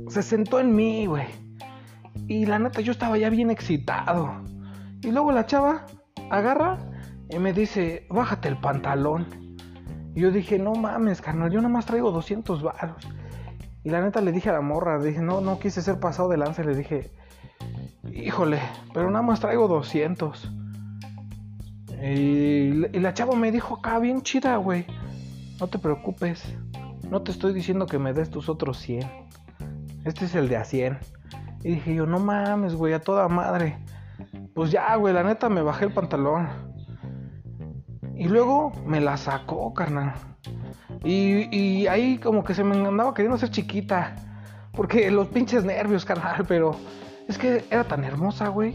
se 0.08 0.22
sentó 0.22 0.60
en 0.60 0.74
mí, 0.74 1.04
güey. 1.04 1.26
Y 2.26 2.46
la 2.46 2.58
neta, 2.58 2.80
yo 2.80 2.92
estaba 2.92 3.18
ya 3.18 3.28
bien 3.28 3.50
excitado. 3.50 4.32
Y 5.02 5.10
luego 5.10 5.30
la 5.30 5.44
chava 5.44 5.84
agarra 6.30 6.78
y 7.28 7.38
me 7.38 7.52
dice, 7.52 8.06
bájate 8.08 8.48
el 8.48 8.56
pantalón. 8.56 9.26
Y 10.14 10.20
yo 10.20 10.30
dije, 10.30 10.58
no 10.58 10.74
mames, 10.74 11.20
carnal, 11.20 11.50
yo 11.50 11.58
nada 11.58 11.72
más 11.72 11.86
traigo 11.86 12.10
200 12.10 12.62
baros. 12.62 13.06
Y 13.84 13.90
la 13.90 14.00
neta 14.00 14.20
le 14.20 14.32
dije 14.32 14.50
a 14.50 14.54
la 14.54 14.60
morra, 14.60 14.98
dije, 14.98 15.20
no, 15.20 15.40
no 15.40 15.58
quise 15.58 15.82
ser 15.82 16.00
pasado 16.00 16.28
de 16.28 16.36
lanza. 16.36 16.64
Le 16.64 16.74
dije, 16.74 17.12
híjole, 18.12 18.60
pero 18.92 19.10
nada 19.10 19.22
más 19.22 19.40
traigo 19.40 19.68
200. 19.68 20.52
Y, 22.02 22.70
la 22.98 23.14
chava 23.14 23.36
me 23.36 23.52
dijo 23.52 23.76
acá, 23.76 23.98
bien 23.98 24.22
chida, 24.22 24.56
güey. 24.56 24.86
No 25.60 25.68
te 25.68 25.78
preocupes. 25.78 26.42
No 27.10 27.22
te 27.22 27.30
estoy 27.30 27.52
diciendo 27.52 27.86
que 27.86 27.98
me 27.98 28.12
des 28.12 28.30
tus 28.30 28.48
otros 28.48 28.78
100. 28.78 29.08
Este 30.04 30.24
es 30.24 30.34
el 30.34 30.48
de 30.48 30.56
a 30.56 30.64
100. 30.64 30.98
Y 31.62 31.74
dije 31.74 31.94
yo, 31.94 32.06
no 32.06 32.18
mames, 32.18 32.74
güey, 32.74 32.92
a 32.92 33.00
toda 33.00 33.28
madre. 33.28 33.78
Pues 34.54 34.70
ya, 34.70 34.94
güey, 34.96 35.14
la 35.14 35.22
neta 35.22 35.48
me 35.48 35.62
bajé 35.62 35.84
el 35.84 35.92
pantalón. 35.92 36.48
Y 38.16 38.28
luego 38.28 38.72
me 38.86 39.00
la 39.00 39.16
sacó, 39.16 39.74
carnal. 39.74 40.14
Y, 41.04 41.86
ahí 41.86 42.18
como 42.18 42.42
que 42.42 42.54
se 42.54 42.64
me 42.64 42.76
andaba 42.76 43.12
queriendo 43.12 43.38
ser 43.38 43.50
chiquita. 43.50 44.16
Porque 44.72 45.10
los 45.10 45.28
pinches 45.28 45.64
nervios, 45.64 46.04
carnal, 46.04 46.44
pero 46.48 46.76
es 47.28 47.38
que 47.38 47.64
era 47.70 47.84
tan 47.84 48.04
hermosa, 48.04 48.48
güey. 48.48 48.74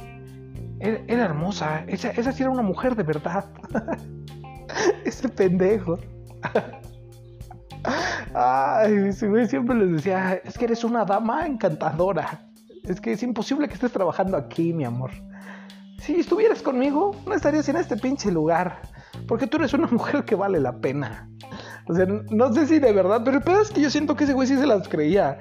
Era, 0.80 1.26
hermosa. 1.26 1.84
Esa, 1.88 2.12
esa 2.12 2.32
sí 2.32 2.44
era 2.44 2.52
una 2.52 2.62
mujer 2.62 2.96
de 2.96 3.04
verdad. 3.04 3.46
Ese 5.06 5.28
pendejo. 5.30 6.00
Ay, 8.34 9.12
güey 9.28 9.48
siempre 9.48 9.76
les 9.76 9.92
decía, 9.92 10.42
es 10.44 10.58
que 10.58 10.66
eres 10.66 10.84
una 10.84 11.04
dama 11.04 11.46
encantadora. 11.48 12.48
Es 12.84 13.02
que 13.02 13.12
es 13.12 13.24
imposible 13.24 13.68
que 13.68 13.74
estés 13.76 13.92
trabajando 13.92 14.38
aquí, 14.38 14.74
mi 14.74 14.86
amor. 14.86 15.12
Si 16.00 16.20
estuvieras 16.20 16.62
conmigo, 16.62 17.12
no 17.28 17.34
estarías 17.34 17.70
en 17.70 17.76
este 17.76 17.96
pinche 17.98 18.32
lugar. 18.32 18.82
Porque 19.28 19.48
tú 19.48 19.58
eres 19.58 19.74
una 19.74 19.88
mujer 19.92 20.24
que 20.26 20.36
vale 20.36 20.60
la 20.60 20.78
pena. 20.78 21.30
O 21.88 21.94
sea, 21.94 22.06
no 22.06 22.54
sé 22.54 22.68
si 22.68 22.80
de 22.80 22.94
verdad, 22.94 23.22
pero 23.24 23.38
el 23.38 23.44
pedo 23.44 23.62
es 23.62 23.72
que 23.72 23.82
yo 23.82 23.90
siento 23.90 24.16
que 24.16 24.26
ese 24.26 24.34
güey 24.34 24.48
sí 24.48 24.58
se 24.58 24.66
las 24.66 24.88
creía. 24.88 25.40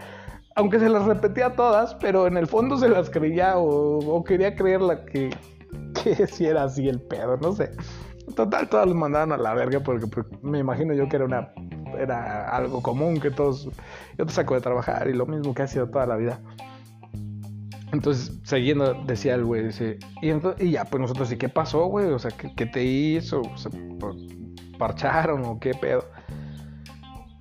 Aunque 0.57 0.79
se 0.79 0.89
las 0.89 1.05
repetía 1.05 1.55
todas, 1.55 1.95
pero 1.95 2.27
en 2.27 2.37
el 2.37 2.47
fondo 2.47 2.77
se 2.77 2.89
las 2.89 3.09
creía 3.09 3.55
o, 3.57 4.25
quería 4.25 4.55
creerla 4.55 5.05
que, 5.05 5.31
que 6.03 6.27
sí 6.27 6.47
era 6.47 6.65
así 6.65 6.89
el 6.89 7.01
pedo, 7.01 7.37
no 7.37 7.53
sé. 7.53 7.71
Total, 8.35 8.69
todas 8.69 8.87
los 8.87 8.97
mandaban 8.97 9.33
a 9.33 9.37
la 9.37 9.55
verga 9.55 9.81
porque, 9.81 10.07
me 10.43 10.59
imagino 10.59 10.95
yo 10.95 11.09
que 11.09 11.17
era 11.17 11.25
una 11.25 11.53
era 11.99 12.49
algo 12.49 12.81
común 12.83 13.19
que 13.19 13.33
todos 13.33 13.69
yo 14.17 14.27
te 14.27 14.33
saco 14.33 14.55
de 14.55 14.61
trabajar 14.61 15.09
y 15.09 15.13
lo 15.13 15.27
mismo 15.27 15.53
que 15.55 15.63
ha 15.63 15.67
sido 15.67 15.89
toda 15.89 16.07
la 16.07 16.17
vida. 16.17 16.41
Entonces, 17.93 18.39
siguiendo, 18.45 18.95
decía 19.05 19.35
el 19.35 19.45
güey, 19.45 19.67
dice, 19.67 19.99
y, 20.23 20.31
y 20.65 20.71
ya, 20.71 20.85
pues 20.85 21.01
nosotros, 21.01 21.33
¿y 21.33 21.37
qué 21.37 21.49
pasó, 21.49 21.87
güey? 21.87 22.07
O 22.07 22.19
sea, 22.19 22.31
¿qué, 22.31 22.67
te 22.67 22.85
hizo? 22.85 23.41
O 23.41 23.57
sea, 23.57 23.71
¿Parcharon 24.79 25.45
o 25.45 25.59
qué 25.59 25.75
pedo? 25.75 26.05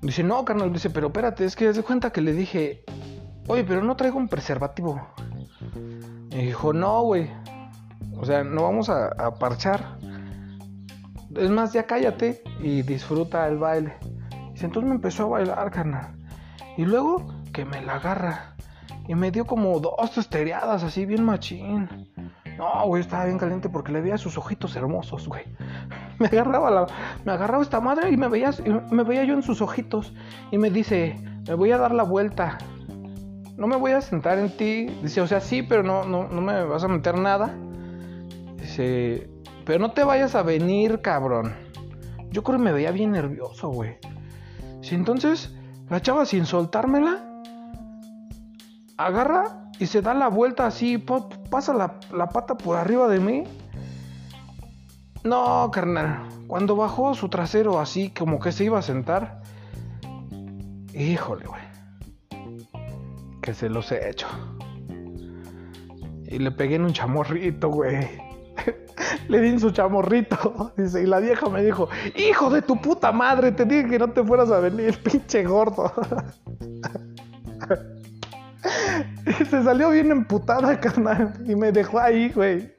Dice, 0.01 0.23
no, 0.23 0.43
carnal, 0.45 0.73
dice, 0.73 0.89
pero 0.89 1.07
espérate, 1.07 1.45
es 1.45 1.55
que 1.55 1.71
de 1.71 1.83
cuenta 1.83 2.11
que 2.11 2.21
le 2.21 2.33
dije, 2.33 2.83
oye, 3.47 3.63
pero 3.63 3.83
no 3.83 3.95
traigo 3.95 4.17
un 4.17 4.27
preservativo. 4.27 4.99
Y 6.31 6.45
dijo, 6.45 6.73
no, 6.73 7.03
güey. 7.03 7.29
O 8.17 8.25
sea, 8.25 8.43
no 8.43 8.63
vamos 8.63 8.89
a, 8.89 9.07
a, 9.07 9.35
parchar. 9.35 9.97
Es 11.35 11.49
más, 11.49 11.73
ya 11.73 11.85
cállate 11.85 12.41
y 12.61 12.81
disfruta 12.81 13.47
el 13.47 13.57
baile. 13.57 13.93
Dice, 14.53 14.65
entonces 14.65 14.89
me 14.89 14.95
empezó 14.95 15.25
a 15.25 15.27
bailar, 15.27 15.71
carnal. 15.71 16.15
Y 16.75 16.85
luego 16.85 17.27
que 17.53 17.65
me 17.65 17.81
la 17.81 17.95
agarra. 17.95 18.48
Y 19.09 19.15
me 19.15 19.31
dio 19.31 19.45
como 19.45 19.79
dos 19.79 20.11
testereadas 20.13 20.83
así, 20.83 21.03
bien 21.07 21.23
machín. 21.23 21.89
No, 22.59 22.85
güey, 22.85 23.01
estaba 23.01 23.25
bien 23.25 23.39
caliente 23.39 23.67
porque 23.67 23.91
le 23.91 24.01
veía 24.01 24.19
sus 24.19 24.37
ojitos 24.37 24.75
hermosos, 24.75 25.27
güey 25.27 25.45
me 26.19 26.27
agarraba 26.27 26.69
la, 26.69 26.87
me 27.25 27.31
agarraba 27.31 27.63
esta 27.63 27.79
madre 27.79 28.11
y 28.11 28.17
me 28.17 28.27
veía, 28.27 28.51
me 28.91 29.03
veía 29.03 29.23
yo 29.23 29.33
en 29.33 29.41
sus 29.41 29.63
ojitos 29.63 30.13
y 30.51 30.59
me 30.59 30.69
dice, 30.69 31.15
me 31.47 31.55
voy 31.55 31.71
a 31.71 31.79
dar 31.79 31.91
la 31.91 32.03
vuelta. 32.03 32.59
No 33.57 33.65
me 33.65 33.77
voy 33.77 33.93
a 33.93 34.01
sentar 34.01 34.37
en 34.37 34.55
ti. 34.55 34.85
Dice, 35.01 35.21
o 35.21 35.27
sea, 35.27 35.41
sí, 35.41 35.63
pero 35.63 35.81
no, 35.81 36.03
no, 36.05 36.27
no 36.27 36.41
me 36.41 36.63
vas 36.65 36.83
a 36.83 36.87
meter 36.87 37.17
nada. 37.17 37.55
Dice, 38.57 39.27
pero 39.65 39.79
no 39.79 39.91
te 39.91 40.03
vayas 40.03 40.35
a 40.35 40.43
venir, 40.43 41.01
cabrón. 41.01 41.55
Yo 42.29 42.43
creo 42.43 42.59
que 42.59 42.63
me 42.63 42.71
veía 42.71 42.91
bien 42.91 43.11
nervioso, 43.11 43.69
güey. 43.69 43.97
Si 44.81 44.93
entonces 44.93 45.55
la 45.89 45.99
chava 45.99 46.27
sin 46.27 46.45
soltármela, 46.45 47.28
agarra 48.99 49.71
y 49.79 49.87
se 49.87 50.01
da 50.01 50.13
la 50.13 50.27
vuelta 50.27 50.67
así, 50.67 50.97
pasa 51.49 51.73
la, 51.73 51.99
la 52.13 52.29
pata 52.29 52.57
por 52.57 52.77
arriba 52.77 53.07
de 53.07 53.19
mí 53.19 53.43
no, 55.23 55.69
carnal. 55.71 56.29
Cuando 56.47 56.75
bajó 56.75 57.13
su 57.13 57.29
trasero 57.29 57.79
así 57.79 58.09
como 58.09 58.39
que 58.39 58.51
se 58.51 58.63
iba 58.63 58.79
a 58.79 58.81
sentar, 58.81 59.41
híjole, 60.93 61.45
güey, 61.45 61.61
que 63.41 63.53
se 63.53 63.69
los 63.69 63.91
he 63.91 64.09
hecho. 64.09 64.27
Y 66.25 66.39
le 66.39 66.51
pegué 66.51 66.75
en 66.75 66.85
un 66.85 66.93
chamorrito, 66.93 67.69
güey. 67.69 68.07
le 69.27 69.41
di 69.41 69.49
en 69.49 69.59
su 69.59 69.71
chamorrito. 69.71 70.71
Dice, 70.77 71.03
y 71.03 71.05
la 71.05 71.19
vieja 71.19 71.49
me 71.49 71.63
dijo, 71.63 71.89
hijo 72.15 72.49
de 72.49 72.61
tu 72.61 72.79
puta 72.79 73.11
madre, 73.11 73.51
te 73.51 73.65
dije 73.65 73.89
que 73.89 73.99
no 73.99 74.11
te 74.11 74.23
fueras 74.23 74.51
a 74.51 74.59
venir, 74.59 75.03
pinche 75.03 75.43
gordo. 75.43 75.91
Y 79.25 79.31
se 79.45 79.63
salió 79.63 79.89
bien 79.91 80.11
emputada, 80.11 80.79
carnal. 80.81 81.33
Y 81.45 81.55
me 81.55 81.71
dejó 81.71 81.99
ahí, 81.99 82.29
güey. 82.29 82.71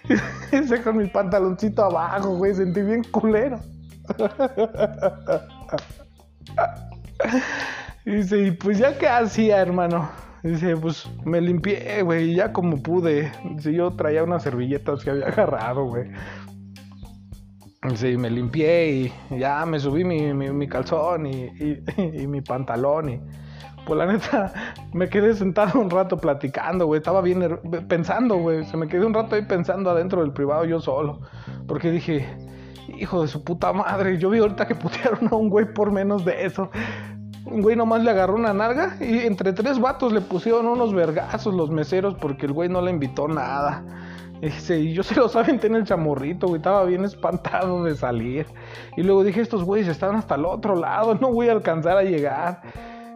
Ese 0.52 0.82
con 0.82 0.96
mi 0.96 1.06
pantaloncito 1.06 1.84
abajo, 1.84 2.36
güey. 2.36 2.54
Sentí 2.54 2.82
bien 2.82 3.04
culero. 3.04 3.60
Dice, 8.04 8.38
y 8.38 8.50
pues 8.50 8.78
ya 8.78 8.98
que 8.98 9.08
hacía, 9.08 9.60
hermano. 9.60 10.10
Dice, 10.42 10.76
pues 10.76 11.08
me 11.24 11.40
limpié, 11.40 12.02
güey, 12.02 12.34
ya 12.34 12.52
como 12.52 12.82
pude. 12.82 13.30
Dice, 13.54 13.72
yo 13.72 13.92
traía 13.92 14.24
unas 14.24 14.42
servilletas 14.42 15.04
que 15.04 15.10
había 15.10 15.26
agarrado, 15.26 15.84
güey. 15.84 16.10
Dice, 17.88 18.10
y 18.10 18.16
me 18.16 18.30
limpié 18.30 18.90
y 18.90 19.12
ya 19.38 19.64
me 19.66 19.78
subí 19.78 20.04
mi, 20.04 20.32
mi, 20.32 20.68
calzón 20.68 21.26
y, 21.26 21.50
y, 21.96 22.26
mi 22.28 22.40
pantalón 22.40 23.08
y... 23.08 23.20
Pues 23.86 23.98
la 23.98 24.06
neta, 24.06 24.52
me 24.92 25.08
quedé 25.08 25.34
sentado 25.34 25.80
un 25.80 25.90
rato 25.90 26.16
platicando, 26.16 26.86
güey. 26.86 26.98
Estaba 26.98 27.20
bien 27.20 27.58
pensando, 27.88 28.36
güey. 28.36 28.64
Se 28.64 28.76
me 28.76 28.88
quedé 28.88 29.04
un 29.04 29.14
rato 29.14 29.34
ahí 29.34 29.42
pensando 29.42 29.90
adentro 29.90 30.22
del 30.22 30.32
privado 30.32 30.64
yo 30.64 30.80
solo. 30.80 31.20
Porque 31.66 31.90
dije, 31.90 32.26
hijo 32.98 33.22
de 33.22 33.28
su 33.28 33.42
puta 33.42 33.72
madre. 33.72 34.18
Yo 34.18 34.30
vi 34.30 34.38
ahorita 34.38 34.66
que 34.66 34.74
putearon 34.74 35.28
a 35.30 35.36
un 35.36 35.48
güey 35.48 35.72
por 35.72 35.90
menos 35.90 36.24
de 36.24 36.44
eso. 36.44 36.70
Un 37.44 37.60
güey 37.60 37.76
nomás 37.76 38.02
le 38.02 38.10
agarró 38.10 38.36
una 38.36 38.54
narga 38.54 38.96
y 39.00 39.18
entre 39.20 39.52
tres 39.52 39.78
vatos 39.80 40.12
le 40.12 40.20
pusieron 40.20 40.66
unos 40.66 40.94
vergazos 40.94 41.52
los 41.52 41.70
meseros 41.70 42.14
porque 42.14 42.46
el 42.46 42.52
güey 42.52 42.68
no 42.68 42.80
le 42.80 42.90
invitó 42.92 43.26
nada. 43.26 43.84
y 44.40 44.92
yo 44.92 45.02
se 45.02 45.16
lo 45.16 45.28
saben 45.28 45.60
en 45.62 45.74
el 45.74 45.84
chamorrito, 45.84 46.46
güey. 46.46 46.58
Estaba 46.58 46.84
bien 46.84 47.04
espantado 47.04 47.82
de 47.82 47.96
salir. 47.96 48.46
Y 48.96 49.02
luego 49.02 49.24
dije, 49.24 49.40
estos 49.40 49.64
güeyes 49.64 49.88
están 49.88 50.14
hasta 50.14 50.36
el 50.36 50.44
otro 50.44 50.76
lado, 50.76 51.16
no 51.16 51.32
voy 51.32 51.48
a 51.48 51.52
alcanzar 51.52 51.96
a 51.96 52.02
llegar. 52.02 52.62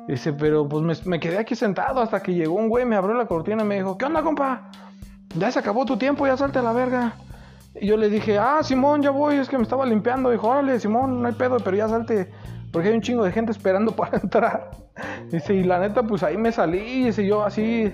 Dice, 0.08 0.32
pero 0.32 0.68
pues 0.68 1.04
me, 1.04 1.18
quedé 1.18 1.38
aquí 1.38 1.56
sentado 1.56 2.00
hasta 2.00 2.22
que 2.22 2.32
llegó 2.32 2.54
un 2.54 2.68
güey, 2.68 2.84
me 2.84 2.94
abrió 2.94 3.16
la 3.16 3.26
cortina 3.26 3.64
y 3.64 3.66
me 3.66 3.74
dijo, 3.76 3.98
¿qué 3.98 4.04
onda, 4.04 4.22
compa? 4.22 4.70
Ya 5.34 5.50
se 5.50 5.58
acabó 5.58 5.84
tu 5.84 5.96
tiempo, 5.96 6.26
ya 6.26 6.36
salte 6.36 6.60
a 6.60 6.62
la 6.62 6.72
verga. 6.72 7.14
Y 7.74 7.88
yo 7.88 7.96
le 7.96 8.08
dije, 8.08 8.38
ah, 8.38 8.62
Simón, 8.62 9.02
ya 9.02 9.10
voy, 9.10 9.36
es 9.36 9.48
que 9.48 9.56
me 9.56 9.64
estaba 9.64 9.84
limpiando. 9.84 10.30
Dijo, 10.30 10.48
órale, 10.48 10.78
Simón, 10.78 11.22
no 11.22 11.28
hay 11.28 11.34
pedo, 11.34 11.56
pero 11.58 11.76
ya 11.76 11.88
salte, 11.88 12.30
porque 12.72 12.88
hay 12.88 12.94
un 12.94 13.02
chingo 13.02 13.24
de 13.24 13.32
gente 13.32 13.50
esperando 13.50 13.92
para 13.96 14.18
entrar. 14.18 14.70
Dice, 15.30 15.54
y 15.54 15.64
la 15.64 15.80
neta, 15.80 16.04
pues 16.04 16.22
ahí 16.22 16.36
me 16.36 16.52
salí, 16.52 17.06
dice, 17.06 17.26
yo 17.26 17.42
así, 17.42 17.92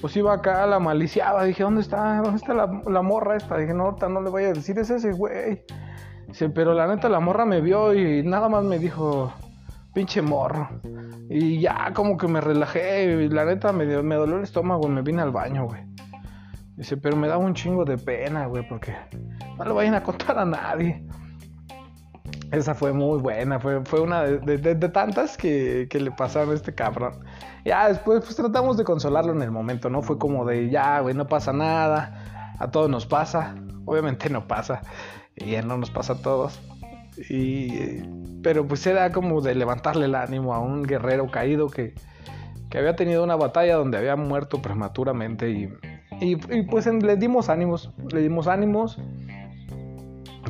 pues 0.00 0.16
iba 0.16 0.32
acá, 0.32 0.64
la 0.64 0.78
maliciaba. 0.78 1.42
Dije, 1.42 1.64
¿dónde 1.64 1.80
está? 1.80 2.18
¿Dónde 2.22 2.36
está 2.36 2.54
la, 2.54 2.82
la 2.86 3.02
morra 3.02 3.36
esta? 3.36 3.58
Dije, 3.58 3.74
no, 3.74 3.86
ahorita 3.86 4.08
no 4.08 4.20
le 4.22 4.30
voy 4.30 4.44
a 4.44 4.52
decir, 4.52 4.78
es 4.78 4.90
ese 4.90 5.10
güey. 5.10 5.64
Dice, 6.28 6.50
pero 6.50 6.72
la 6.72 6.86
neta, 6.86 7.08
la 7.08 7.18
morra 7.18 7.44
me 7.44 7.60
vio 7.60 7.94
y 7.94 8.22
nada 8.22 8.48
más 8.48 8.62
me 8.62 8.78
dijo, 8.78 9.32
pinche 9.98 10.22
morro. 10.22 10.68
Y 11.28 11.58
ya 11.60 11.92
como 11.92 12.16
que 12.16 12.28
me 12.28 12.40
relajé, 12.40 13.28
la 13.30 13.44
neta 13.44 13.72
me, 13.72 13.84
me 14.00 14.14
dolió 14.14 14.36
el 14.36 14.44
estómago 14.44 14.86
y 14.86 14.90
me 14.90 15.02
vine 15.02 15.22
al 15.22 15.32
baño, 15.32 15.66
güey. 15.66 15.82
Dice, 16.76 16.96
pero 16.96 17.16
me 17.16 17.26
daba 17.26 17.44
un 17.44 17.52
chingo 17.52 17.84
de 17.84 17.98
pena, 17.98 18.46
güey, 18.46 18.66
porque 18.68 18.94
no 19.58 19.64
le 19.64 19.72
vayan 19.72 19.94
a 19.94 20.02
contar 20.04 20.38
a 20.38 20.44
nadie. 20.44 21.04
Esa 22.52 22.76
fue 22.76 22.92
muy 22.92 23.18
buena, 23.18 23.58
fue, 23.58 23.84
fue 23.84 24.00
una 24.00 24.22
de, 24.22 24.74
tantas 24.88 25.36
que, 25.36 25.88
que, 25.90 25.98
le 25.98 26.12
pasaron 26.12 26.50
a 26.50 26.54
este 26.54 26.72
cabrón. 26.72 27.18
Ya 27.64 27.88
después 27.88 28.20
pues 28.20 28.36
tratamos 28.36 28.76
de 28.76 28.84
consolarlo 28.84 29.32
en 29.32 29.42
el 29.42 29.50
momento, 29.50 29.90
¿no? 29.90 30.00
Fue 30.00 30.16
como 30.16 30.44
de, 30.44 30.70
ya, 30.70 31.00
güey, 31.00 31.16
no 31.16 31.26
pasa 31.26 31.52
nada, 31.52 32.54
a 32.56 32.70
todos 32.70 32.88
nos 32.88 33.04
pasa, 33.04 33.56
obviamente 33.84 34.30
no 34.30 34.46
pasa, 34.46 34.80
y 35.34 35.50
ya 35.50 35.62
no 35.62 35.76
nos 35.76 35.90
pasa 35.90 36.12
a 36.12 36.22
todos. 36.22 36.60
Y, 37.28 38.02
pero 38.42 38.66
pues 38.66 38.86
era 38.86 39.10
como 39.12 39.40
de 39.40 39.54
levantarle 39.54 40.06
el 40.06 40.14
ánimo 40.14 40.54
a 40.54 40.60
un 40.60 40.82
guerrero 40.82 41.30
caído 41.30 41.68
que, 41.68 41.94
que 42.70 42.78
había 42.78 42.96
tenido 42.96 43.24
una 43.24 43.36
batalla 43.36 43.76
donde 43.76 43.98
había 43.98 44.16
muerto 44.16 44.62
prematuramente 44.62 45.50
y, 45.50 45.68
y, 46.20 46.36
pues 46.62 46.86
le 46.86 47.16
dimos 47.16 47.48
ánimos, 47.48 47.92
le 48.12 48.20
dimos 48.20 48.46
ánimos, 48.46 48.98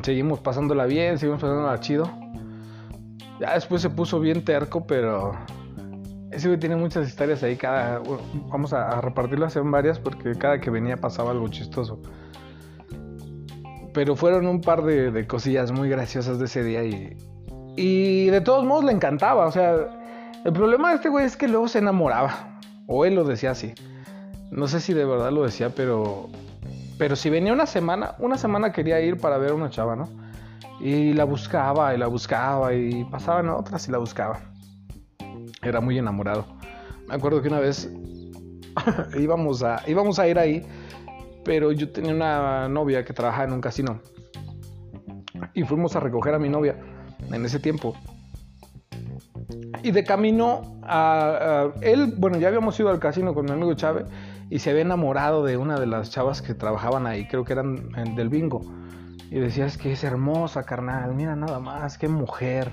seguimos 0.01 0.39
pasándola 0.39 0.85
bien, 0.85 1.17
seguimos 1.17 1.41
pasándola 1.41 1.79
chido. 1.79 2.09
Ya 3.39 3.53
después 3.53 3.81
se 3.81 3.89
puso 3.89 4.19
bien 4.19 4.43
terco, 4.43 4.85
pero 4.85 5.33
ese 6.31 6.57
tiene 6.57 6.75
muchas 6.75 7.07
historias 7.07 7.41
ahí, 7.43 7.55
cada, 7.55 8.01
vamos 8.49 8.73
a, 8.73 8.99
repartirlas 9.01 9.55
en 9.55 9.71
varias 9.71 9.99
porque 9.99 10.35
cada 10.35 10.59
que 10.59 10.69
venía 10.69 10.97
pasaba 10.97 11.31
algo 11.31 11.47
chistoso. 11.47 12.01
Pero 13.99 14.15
fueron 14.15 14.47
un 14.47 14.61
par 14.61 14.83
de, 14.83 15.27
cosillas 15.27 15.73
muy 15.73 15.89
graciosas 15.89 16.39
de 16.39 16.45
ese 16.45 16.63
día 16.63 16.85
y, 16.85 17.17
y 17.75 18.27
de 18.27 18.39
todos 18.39 18.63
modos 18.63 18.85
le 18.85 18.93
encantaba. 18.93 19.45
O 19.45 19.51
sea, 19.51 19.75
el 20.45 20.53
problema 20.53 20.91
de 20.91 20.95
este 20.95 21.09
güey 21.09 21.25
es 21.25 21.35
que 21.35 21.49
luego 21.49 21.67
se 21.67 21.79
enamoraba. 21.79 22.61
O 22.87 23.03
él 23.03 23.13
lo 23.15 23.25
decía 23.25 23.51
así. 23.51 23.73
No 24.51 24.69
sé 24.69 24.79
si 24.79 24.93
de 24.93 25.03
verdad 25.03 25.33
lo 25.33 25.43
decía, 25.43 25.71
pero. 25.75 26.29
Pero 26.97 27.17
si 27.17 27.29
venía 27.29 27.51
una 27.51 27.65
semana, 27.65 28.15
una 28.19 28.37
semana 28.37 28.71
quería 28.71 29.01
ir 29.01 29.17
para 29.17 29.37
ver 29.37 29.51
a 29.51 29.55
una 29.55 29.69
chava, 29.69 29.97
¿no? 29.97 30.07
Y 30.79 31.11
la 31.11 31.25
buscaba 31.25 31.93
y 31.93 31.97
la 31.97 32.07
buscaba 32.07 32.73
y 32.73 33.03
pasaban 33.03 33.49
otras 33.49 33.85
y 33.89 33.91
la 33.91 33.97
buscaba. 33.97 34.39
Era 35.61 35.81
muy 35.81 35.97
enamorado. 35.97 36.45
Me 37.09 37.15
acuerdo 37.15 37.41
que 37.41 37.49
una 37.49 37.59
vez 37.59 37.91
íbamos, 39.19 39.61
a, 39.61 39.81
íbamos 39.87 40.19
a 40.19 40.27
ir 40.29 40.39
ahí 40.39 40.65
pero 41.43 41.71
yo 41.71 41.91
tenía 41.91 42.13
una 42.13 42.67
novia 42.67 43.03
que 43.03 43.13
trabajaba 43.13 43.45
en 43.45 43.53
un 43.53 43.61
casino. 43.61 44.01
Y 45.53 45.63
fuimos 45.63 45.95
a 45.95 45.99
recoger 45.99 46.33
a 46.33 46.39
mi 46.39 46.49
novia 46.49 46.77
en 47.31 47.45
ese 47.45 47.59
tiempo. 47.59 47.95
Y 49.83 49.91
de 49.91 50.03
camino 50.03 50.79
a, 50.83 51.69
él, 51.81 52.13
bueno, 52.17 52.37
ya 52.37 52.47
habíamos 52.47 52.79
ido 52.79 52.89
al 52.89 52.99
casino 52.99 53.33
con 53.33 53.45
mi 53.45 53.51
amigo 53.51 53.73
Chávez 53.73 54.05
y 54.49 54.59
se 54.59 54.71
había 54.71 54.81
enamorado 54.81 55.43
de 55.43 55.57
una 55.57 55.79
de 55.79 55.85
las 55.85 56.09
chavas 56.09 56.41
que 56.41 56.53
trabajaban 56.53 57.07
ahí, 57.07 57.27
creo 57.27 57.45
que 57.45 57.53
eran 57.53 58.15
del 58.15 58.29
bingo. 58.29 58.61
Y 59.31 59.39
decía, 59.39 59.65
es 59.65 59.77
que 59.77 59.91
es 59.91 60.03
hermosa, 60.03 60.63
carnal, 60.63 61.13
mira 61.13 61.35
nada 61.35 61.59
más, 61.59 61.97
qué 61.97 62.07
mujer. 62.07 62.71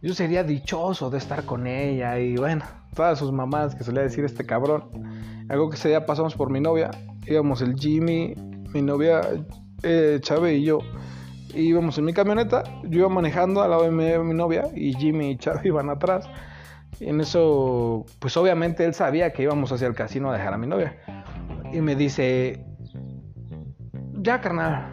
Yo 0.00 0.14
sería 0.14 0.42
dichoso 0.42 1.10
de 1.10 1.18
estar 1.18 1.44
con 1.44 1.66
ella 1.66 2.18
y 2.18 2.36
bueno, 2.36 2.64
todas 2.94 3.18
sus 3.18 3.30
mamás 3.30 3.74
que 3.74 3.84
solía 3.84 4.02
decir 4.02 4.24
este 4.24 4.46
cabrón. 4.46 4.84
Algo 5.50 5.68
que 5.68 5.76
ese 5.76 5.88
día 5.88 6.06
pasamos 6.06 6.34
por 6.34 6.50
mi 6.50 6.60
novia 6.60 6.90
íbamos 7.26 7.62
el 7.62 7.74
Jimmy, 7.74 8.34
mi 8.72 8.82
novia 8.82 9.20
eh, 9.82 10.18
Chávez 10.20 10.58
y 10.58 10.64
yo. 10.64 10.78
íbamos 11.54 11.98
en 11.98 12.04
mi 12.04 12.12
camioneta, 12.12 12.64
yo 12.84 13.00
iba 13.00 13.08
manejando 13.08 13.62
al 13.62 13.70
lado 13.70 13.82
de 13.84 13.90
mi, 13.90 14.34
novia 14.34 14.68
y 14.74 14.94
Jimmy 14.94 15.30
y 15.30 15.36
Chávez 15.36 15.64
iban 15.64 15.90
atrás. 15.90 16.28
Y 16.98 17.08
en 17.08 17.20
eso, 17.20 18.04
pues 18.18 18.36
obviamente 18.36 18.84
él 18.84 18.94
sabía 18.94 19.32
que 19.32 19.42
íbamos 19.42 19.72
hacia 19.72 19.86
el 19.86 19.94
casino 19.94 20.30
a 20.30 20.36
dejar 20.36 20.54
a 20.54 20.58
mi 20.58 20.66
novia. 20.66 20.96
Y 21.72 21.80
me 21.80 21.96
dice, 21.96 22.64
ya 24.20 24.40
carnal, 24.40 24.92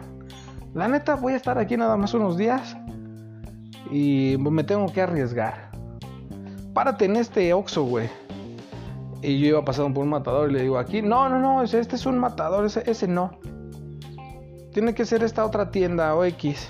la 0.74 0.88
neta 0.88 1.16
voy 1.16 1.34
a 1.34 1.36
estar 1.36 1.58
aquí 1.58 1.76
nada 1.76 1.96
más 1.96 2.14
unos 2.14 2.36
días 2.38 2.76
y 3.90 4.36
me 4.38 4.64
tengo 4.64 4.86
que 4.92 5.02
arriesgar. 5.02 5.70
Párate 6.72 7.06
en 7.06 7.16
este 7.16 7.52
Oxxo, 7.52 7.84
güey. 7.84 8.08
Y 9.22 9.40
yo 9.40 9.46
iba 9.48 9.64
pasando 9.64 9.92
por 9.94 10.04
un 10.04 10.10
matador 10.10 10.50
y 10.50 10.54
le 10.54 10.62
digo, 10.62 10.78
aquí, 10.78 11.02
no, 11.02 11.28
no, 11.28 11.38
no, 11.38 11.62
este 11.62 11.96
es 11.96 12.06
un 12.06 12.18
matador, 12.18 12.64
ese, 12.64 12.88
ese 12.88 13.08
no. 13.08 13.38
Tiene 14.72 14.94
que 14.94 15.04
ser 15.04 15.24
esta 15.24 15.44
otra 15.44 15.70
tienda 15.70 16.14
o 16.14 16.24
X. 16.24 16.68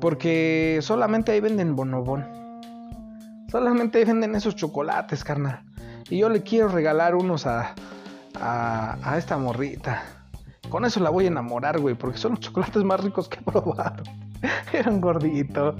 Porque 0.00 0.78
solamente 0.82 1.32
ahí 1.32 1.40
venden 1.40 1.74
bonobón. 1.74 2.26
Solamente 3.50 3.98
ahí 3.98 4.04
venden 4.04 4.34
esos 4.34 4.54
chocolates, 4.54 5.24
carnal. 5.24 5.64
Y 6.10 6.18
yo 6.18 6.28
le 6.28 6.42
quiero 6.42 6.68
regalar 6.68 7.14
unos 7.14 7.46
a, 7.46 7.74
a, 8.40 8.98
a 9.02 9.18
esta 9.18 9.36
morrita. 9.36 10.02
Con 10.68 10.84
eso 10.84 11.00
la 11.00 11.10
voy 11.10 11.24
a 11.24 11.28
enamorar, 11.28 11.80
güey, 11.80 11.94
porque 11.94 12.18
son 12.18 12.32
los 12.32 12.40
chocolates 12.40 12.84
más 12.84 13.02
ricos 13.02 13.28
que 13.28 13.38
he 13.40 13.42
probado. 13.42 14.02
Era 14.72 14.90
un 14.90 15.00
gordito. 15.00 15.74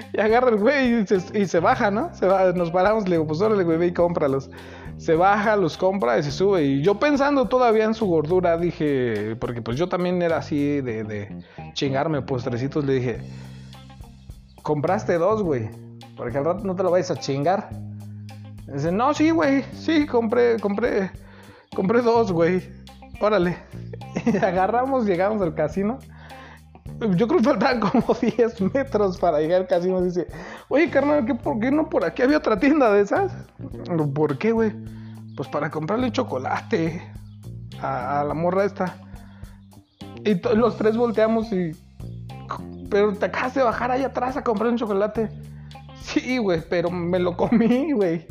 Y 0.12 0.20
agarra 0.20 0.50
el 0.50 0.56
güey 0.56 1.04
y 1.34 1.46
se, 1.46 1.60
baja, 1.60 1.90
¿no? 1.90 2.14
Se 2.14 2.26
va, 2.26 2.52
nos 2.52 2.70
paramos, 2.70 3.04
le 3.04 3.16
digo, 3.16 3.26
pues 3.26 3.40
órale, 3.40 3.64
güey, 3.64 3.78
ve 3.78 3.86
y 3.88 3.92
cómpralos. 3.92 4.50
Se 4.96 5.14
baja, 5.14 5.56
los 5.56 5.76
compra 5.76 6.18
y 6.18 6.22
se 6.22 6.30
sube. 6.30 6.62
Y 6.62 6.82
yo 6.82 6.98
pensando 6.98 7.48
todavía 7.48 7.84
en 7.84 7.94
su 7.94 8.06
gordura, 8.06 8.58
dije, 8.58 9.36
porque 9.40 9.62
pues 9.62 9.78
yo 9.78 9.88
también 9.88 10.20
era 10.20 10.38
así 10.38 10.80
de, 10.80 11.42
chingarme 11.72 12.22
postrecitos, 12.22 12.84
le 12.84 12.94
dije, 12.94 13.18
compraste 14.62 15.14
dos, 15.18 15.42
güey, 15.42 15.70
porque 16.16 16.38
al 16.38 16.44
rato 16.44 16.64
no 16.64 16.74
te 16.74 16.82
lo 16.82 16.90
vayas 16.90 17.10
a 17.10 17.16
chingar. 17.16 17.70
dice, 18.66 18.92
no, 18.92 19.14
sí, 19.14 19.30
güey, 19.30 19.64
sí, 19.72 20.06
compré, 20.06 20.58
compré, 20.60 21.10
compré 21.74 22.02
dos, 22.02 22.32
güey. 22.32 22.62
Órale. 23.20 23.56
Y 24.26 24.36
agarramos, 24.38 25.06
llegamos 25.06 25.40
al 25.40 25.54
casino. 25.54 26.00
Yo 27.00 27.26
creo 27.26 27.38
que 27.38 27.44
faltaban 27.44 27.80
como 27.80 28.14
10 28.20 28.60
metros 28.74 29.18
para 29.18 29.40
llegar 29.40 29.66
casi 29.66 29.88
nos 29.88 30.04
dice, 30.04 30.26
oye 30.68 30.90
carnal, 30.90 31.24
¿qué, 31.24 31.34
¿por 31.34 31.58
qué 31.58 31.70
no 31.70 31.88
por 31.88 32.04
aquí 32.04 32.22
había 32.22 32.38
otra 32.38 32.58
tienda 32.58 32.92
de 32.92 33.02
esas? 33.02 33.32
¿Por 34.14 34.38
qué, 34.38 34.52
güey? 34.52 34.72
Pues 35.36 35.48
para 35.48 35.70
comprarle 35.70 36.12
chocolate 36.12 37.02
a, 37.80 38.24
la 38.26 38.34
morra 38.34 38.64
esta. 38.64 38.96
Y 40.24 40.34
los 40.56 40.76
tres 40.76 40.96
volteamos 40.96 41.50
y... 41.52 41.72
Pero 42.90 43.14
te 43.14 43.26
acabas 43.26 43.54
de 43.54 43.62
bajar 43.62 43.90
ahí 43.90 44.02
atrás 44.02 44.36
a 44.36 44.42
comprar 44.42 44.70
un 44.70 44.76
chocolate. 44.76 45.30
Sí, 46.02 46.38
güey, 46.38 46.60
pero 46.68 46.90
me 46.90 47.20
lo 47.20 47.36
comí, 47.36 47.92
güey. 47.92 48.26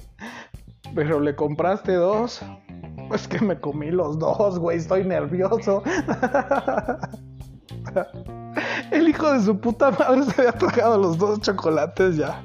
Pero 0.94 1.20
le 1.20 1.36
compraste 1.36 1.94
dos. 1.94 2.42
Pues 3.08 3.28
que 3.28 3.40
me 3.40 3.60
comí 3.60 3.90
los 3.90 4.20
dos, 4.20 4.60
güey. 4.60 4.78
Estoy 4.78 5.06
nervioso. 5.06 5.82
El 8.92 9.08
hijo 9.08 9.32
de 9.32 9.42
su 9.42 9.60
puta 9.60 9.92
madre 9.92 10.24
se 10.24 10.42
había 10.42 10.52
tragado 10.54 10.98
los 10.98 11.18
dos 11.18 11.40
chocolates 11.42 12.18
ya. 12.18 12.44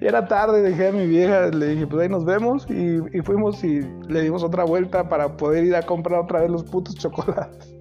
Y 0.00 0.06
era 0.06 0.26
tarde, 0.28 0.62
dejé 0.62 0.88
a 0.88 0.92
mi 0.92 1.06
vieja, 1.06 1.48
le 1.48 1.68
dije, 1.68 1.86
pues 1.86 2.02
ahí 2.02 2.08
nos 2.08 2.24
vemos. 2.24 2.66
Y, 2.70 3.00
fuimos 3.22 3.62
y 3.64 3.80
le 4.08 4.22
dimos 4.22 4.44
otra 4.44 4.64
vuelta 4.64 5.08
para 5.08 5.36
poder 5.36 5.64
ir 5.64 5.74
a 5.74 5.82
comprar 5.82 6.20
otra 6.20 6.40
vez 6.40 6.50
los 6.50 6.64
putos 6.64 6.94
chocolates. 6.94 7.74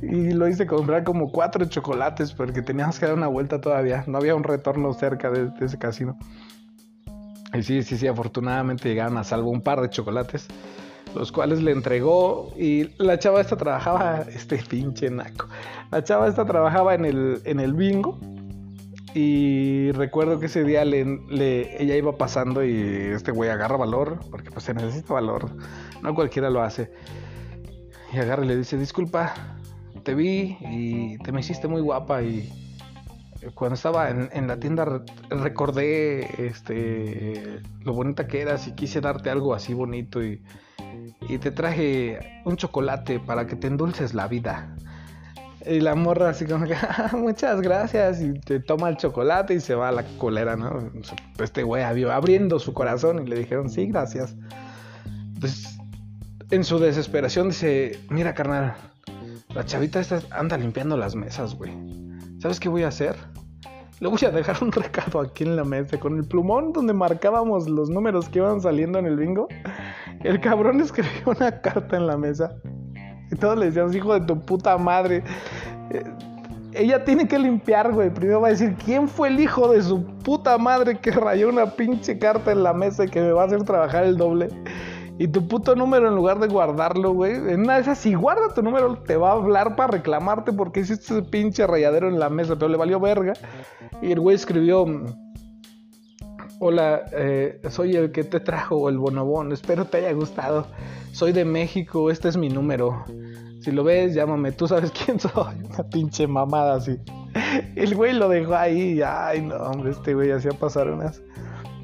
Y 0.00 0.30
lo 0.30 0.48
hice 0.48 0.66
comprar 0.66 1.04
como 1.04 1.30
cuatro 1.30 1.66
chocolates 1.66 2.32
porque 2.32 2.62
teníamos 2.62 2.98
que 2.98 3.04
dar 3.04 3.14
una 3.14 3.28
vuelta 3.28 3.60
todavía. 3.60 4.02
No 4.06 4.16
había 4.16 4.34
un 4.34 4.44
retorno 4.44 4.94
cerca 4.94 5.30
de, 5.30 5.50
de 5.50 5.66
ese 5.66 5.78
casino. 5.78 6.16
Y 7.52 7.62
sí, 7.62 7.82
sí, 7.82 7.98
sí, 7.98 8.06
afortunadamente 8.06 8.88
llegaron 8.88 9.18
a 9.18 9.24
salvo 9.24 9.50
un 9.50 9.60
par 9.60 9.82
de 9.82 9.90
chocolates 9.90 10.48
los 11.14 11.32
cuales 11.32 11.62
le 11.62 11.72
entregó 11.72 12.52
y 12.56 12.90
la 12.98 13.18
chava 13.18 13.40
esta 13.40 13.56
trabajaba, 13.56 14.24
este 14.34 14.56
pinche 14.58 15.10
naco, 15.10 15.46
la 15.90 16.02
chava 16.02 16.28
esta 16.28 16.44
trabajaba 16.44 16.94
en 16.94 17.04
el, 17.04 17.40
en 17.44 17.60
el 17.60 17.74
bingo 17.74 18.18
y 19.14 19.92
recuerdo 19.92 20.40
que 20.40 20.46
ese 20.46 20.64
día 20.64 20.84
le, 20.84 21.02
ella 21.82 21.96
iba 21.96 22.16
pasando 22.16 22.64
y 22.64 22.72
este 22.72 23.30
güey 23.30 23.50
agarra 23.50 23.76
valor, 23.76 24.20
porque 24.30 24.50
pues 24.50 24.64
se 24.64 24.74
necesita 24.74 25.12
valor, 25.12 25.50
no 26.02 26.14
cualquiera 26.14 26.48
lo 26.48 26.62
hace. 26.62 26.90
Y 28.12 28.18
agarra 28.18 28.44
y 28.44 28.48
le 28.48 28.56
dice, 28.56 28.78
disculpa, 28.78 29.34
te 30.02 30.14
vi 30.14 30.56
y 30.60 31.18
te 31.18 31.32
me 31.32 31.40
hiciste 31.40 31.68
muy 31.68 31.82
guapa 31.82 32.22
y 32.22 32.50
cuando 33.54 33.74
estaba 33.74 34.08
en, 34.08 34.30
en 34.32 34.46
la 34.46 34.58
tienda 34.58 35.02
recordé 35.28 36.46
este, 36.46 37.60
lo 37.82 37.92
bonita 37.92 38.26
que 38.26 38.40
eras 38.40 38.68
y 38.68 38.72
quise 38.72 39.00
darte 39.00 39.30
algo 39.30 39.54
así 39.54 39.74
bonito 39.74 40.22
y 40.22 40.40
y 41.32 41.38
te 41.38 41.50
traje 41.50 42.42
un 42.44 42.56
chocolate 42.56 43.18
para 43.18 43.46
que 43.46 43.56
te 43.56 43.66
endulces 43.66 44.12
la 44.12 44.28
vida. 44.28 44.76
Y 45.64 45.80
la 45.80 45.94
morra 45.94 46.30
así 46.30 46.44
como 46.44 46.66
que, 46.66 46.74
ah, 46.80 47.10
muchas 47.14 47.62
gracias. 47.62 48.20
Y 48.20 48.34
te 48.34 48.60
toma 48.60 48.90
el 48.90 48.96
chocolate 48.96 49.54
y 49.54 49.60
se 49.60 49.74
va 49.74 49.88
a 49.88 49.92
la 49.92 50.04
colera, 50.18 50.56
¿no? 50.56 50.90
Este 51.38 51.62
güey 51.62 51.84
abriendo 51.84 52.58
su 52.58 52.74
corazón 52.74 53.26
y 53.26 53.30
le 53.30 53.38
dijeron, 53.38 53.70
sí, 53.70 53.86
gracias. 53.86 54.36
Entonces, 55.34 55.78
en 56.50 56.64
su 56.64 56.78
desesperación 56.78 57.48
dice, 57.48 57.98
mira 58.10 58.34
carnal, 58.34 58.74
la 59.54 59.64
chavita 59.64 60.00
esta 60.00 60.20
anda 60.30 60.58
limpiando 60.58 60.96
las 60.96 61.14
mesas, 61.14 61.54
güey. 61.54 61.72
¿Sabes 62.40 62.60
qué 62.60 62.68
voy 62.68 62.82
a 62.82 62.88
hacer? 62.88 63.16
Le 64.02 64.08
voy 64.08 64.18
a 64.26 64.32
dejar 64.32 64.56
un 64.60 64.72
recado 64.72 65.20
aquí 65.20 65.44
en 65.44 65.54
la 65.54 65.62
mesa 65.62 65.96
con 66.00 66.16
el 66.16 66.24
plumón 66.24 66.72
donde 66.72 66.92
marcábamos 66.92 67.68
los 67.68 67.88
números 67.88 68.28
que 68.28 68.40
iban 68.40 68.60
saliendo 68.60 68.98
en 68.98 69.06
el 69.06 69.16
bingo. 69.16 69.46
El 70.24 70.40
cabrón 70.40 70.80
escribió 70.80 71.22
una 71.26 71.60
carta 71.60 71.98
en 71.98 72.08
la 72.08 72.16
mesa. 72.16 72.52
Y 73.30 73.36
todos 73.36 73.56
le 73.56 73.66
decíamos, 73.66 73.94
hijo 73.94 74.12
de 74.18 74.26
tu 74.26 74.40
puta 74.40 74.76
madre. 74.76 75.22
Eh, 75.90 76.02
ella 76.72 77.04
tiene 77.04 77.28
que 77.28 77.38
limpiar, 77.38 77.92
güey. 77.92 78.12
Primero 78.12 78.40
va 78.40 78.48
a 78.48 78.50
decir, 78.50 78.74
¿quién 78.84 79.06
fue 79.06 79.28
el 79.28 79.38
hijo 79.38 79.70
de 79.70 79.80
su 79.80 80.04
puta 80.24 80.58
madre 80.58 80.98
que 80.98 81.12
rayó 81.12 81.48
una 81.48 81.66
pinche 81.66 82.18
carta 82.18 82.50
en 82.50 82.64
la 82.64 82.72
mesa 82.72 83.04
y 83.04 83.08
que 83.08 83.20
me 83.20 83.30
va 83.30 83.42
a 83.42 83.46
hacer 83.46 83.62
trabajar 83.62 84.02
el 84.02 84.16
doble? 84.16 84.48
Y 85.22 85.28
tu 85.28 85.46
puto 85.46 85.76
número, 85.76 86.08
en 86.08 86.16
lugar 86.16 86.40
de 86.40 86.48
guardarlo, 86.48 87.12
güey, 87.12 87.36
en 87.36 87.60
una 87.60 87.80
de 87.80 87.94
si 87.94 88.14
guarda 88.14 88.52
tu 88.52 88.60
número, 88.60 88.96
te 89.06 89.16
va 89.16 89.28
a 89.28 89.34
hablar 89.34 89.76
para 89.76 89.92
reclamarte 89.92 90.52
porque 90.52 90.80
hiciste 90.80 91.14
ese 91.14 91.22
pinche 91.22 91.64
rayadero 91.64 92.08
en 92.08 92.18
la 92.18 92.28
mesa, 92.28 92.56
pero 92.56 92.66
le 92.66 92.76
valió 92.76 92.98
verga. 92.98 93.32
Y 94.02 94.10
el 94.10 94.18
güey 94.18 94.34
escribió, 94.34 94.84
Hola, 96.58 97.02
eh, 97.12 97.60
soy 97.70 97.94
el 97.94 98.10
que 98.10 98.24
te 98.24 98.40
trajo 98.40 98.88
el 98.88 98.98
bonobón. 98.98 99.52
Espero 99.52 99.84
te 99.84 99.98
haya 99.98 100.10
gustado. 100.10 100.66
Soy 101.12 101.30
de 101.30 101.44
México, 101.44 102.10
este 102.10 102.28
es 102.28 102.36
mi 102.36 102.48
número. 102.48 103.04
Si 103.60 103.70
lo 103.70 103.84
ves, 103.84 104.14
llámame. 104.14 104.50
Tú 104.50 104.66
sabes 104.66 104.90
quién 105.04 105.20
soy. 105.20 105.54
Una 105.72 105.84
pinche 105.88 106.26
mamada 106.26 106.74
así. 106.74 106.98
El 107.76 107.94
güey 107.94 108.12
lo 108.12 108.28
dejó 108.28 108.56
ahí. 108.56 109.00
Ay, 109.06 109.42
no, 109.42 109.54
hombre, 109.54 109.92
este 109.92 110.14
güey 110.14 110.32
hacía 110.32 110.50
pasar 110.50 110.90
unas. 110.90 111.22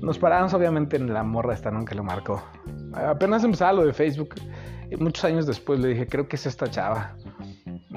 Nos 0.00 0.18
paramos 0.18 0.54
obviamente 0.54 0.96
en 0.96 1.12
la 1.12 1.22
morra 1.22 1.54
esta, 1.54 1.70
nunca 1.70 1.94
lo 1.94 2.04
marcó. 2.04 2.42
Apenas 2.94 3.44
empezaba 3.44 3.72
lo 3.72 3.84
de 3.84 3.92
Facebook. 3.92 4.34
Muchos 4.98 5.24
años 5.24 5.46
después 5.46 5.80
le 5.80 5.88
dije, 5.88 6.06
creo 6.06 6.28
que 6.28 6.36
es 6.36 6.46
esta 6.46 6.70
chava. 6.70 7.14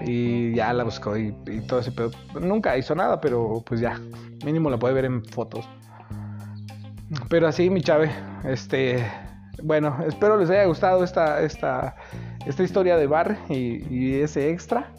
Y 0.04 0.54
ya 0.56 0.74
la 0.74 0.84
buscó 0.84 1.16
y, 1.16 1.36
y 1.48 1.62
todo 1.62 1.80
ese 1.80 1.92
pedo. 1.92 2.12
Nunca 2.40 2.78
hizo 2.78 2.96
nada, 2.96 3.22
pero 3.22 3.64
pues 3.66 3.80
ya. 3.80 4.00
Mínimo 4.44 4.70
la 4.70 4.78
puede 4.78 4.94
ver 4.94 5.06
en 5.06 5.24
fotos. 5.26 5.68
Pero 7.30 7.48
así, 7.48 7.70
mi 7.70 7.82
chave, 7.82 8.10
este, 8.46 9.06
bueno, 9.64 9.98
espero 10.08 10.38
les 10.38 10.50
haya 10.50 10.66
gustado 10.66 11.04
esta, 11.04 11.42
esta, 11.42 11.96
esta 12.46 12.64
historia 12.64 12.96
de 12.98 13.08
bar 13.08 13.38
y, 13.50 14.16
ese 14.16 14.50
extra 14.50 14.94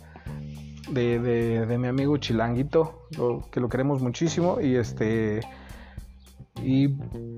de, 0.90 1.18
de, 1.18 1.78
mi 1.78 1.88
amigo 1.88 2.16
Chilanguito, 2.18 3.08
que 3.50 3.60
lo 3.60 3.68
queremos 3.68 4.02
muchísimo 4.02 4.60
y 4.60 4.76
este, 4.76 5.40
y 6.60 6.88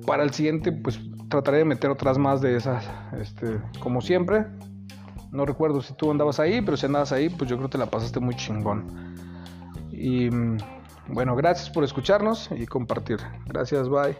para 0.07 0.23
el 0.23 0.33
siguiente, 0.33 0.73
pues 0.73 0.99
trataré 1.29 1.59
de 1.59 1.65
meter 1.65 1.91
otras 1.91 2.19
más 2.19 2.41
de 2.41 2.57
esas, 2.57 2.85
este, 3.21 3.61
como 3.81 4.01
siempre. 4.01 4.47
No 5.31 5.45
recuerdo 5.47 5.83
si 5.83 5.95
tú 5.95 6.11
andabas 6.11 6.39
ahí, 6.39 6.61
pero 6.61 6.77
si 6.77 6.87
andabas 6.87 7.13
ahí, 7.13 7.29
pues 7.29 7.51
yo 7.51 7.57
creo 7.57 7.69
que 7.69 7.73
te 7.73 7.79
la 7.79 7.87
pasaste 7.87 8.21
muy 8.21 8.37
chingón. 8.37 9.15
Y 9.91 10.29
bueno, 11.09 11.35
gracias 11.37 11.71
por 11.71 11.85
escucharnos 11.85 12.51
y 12.57 12.67
compartir. 12.67 13.19
Gracias, 13.47 13.89
bye. 13.89 14.17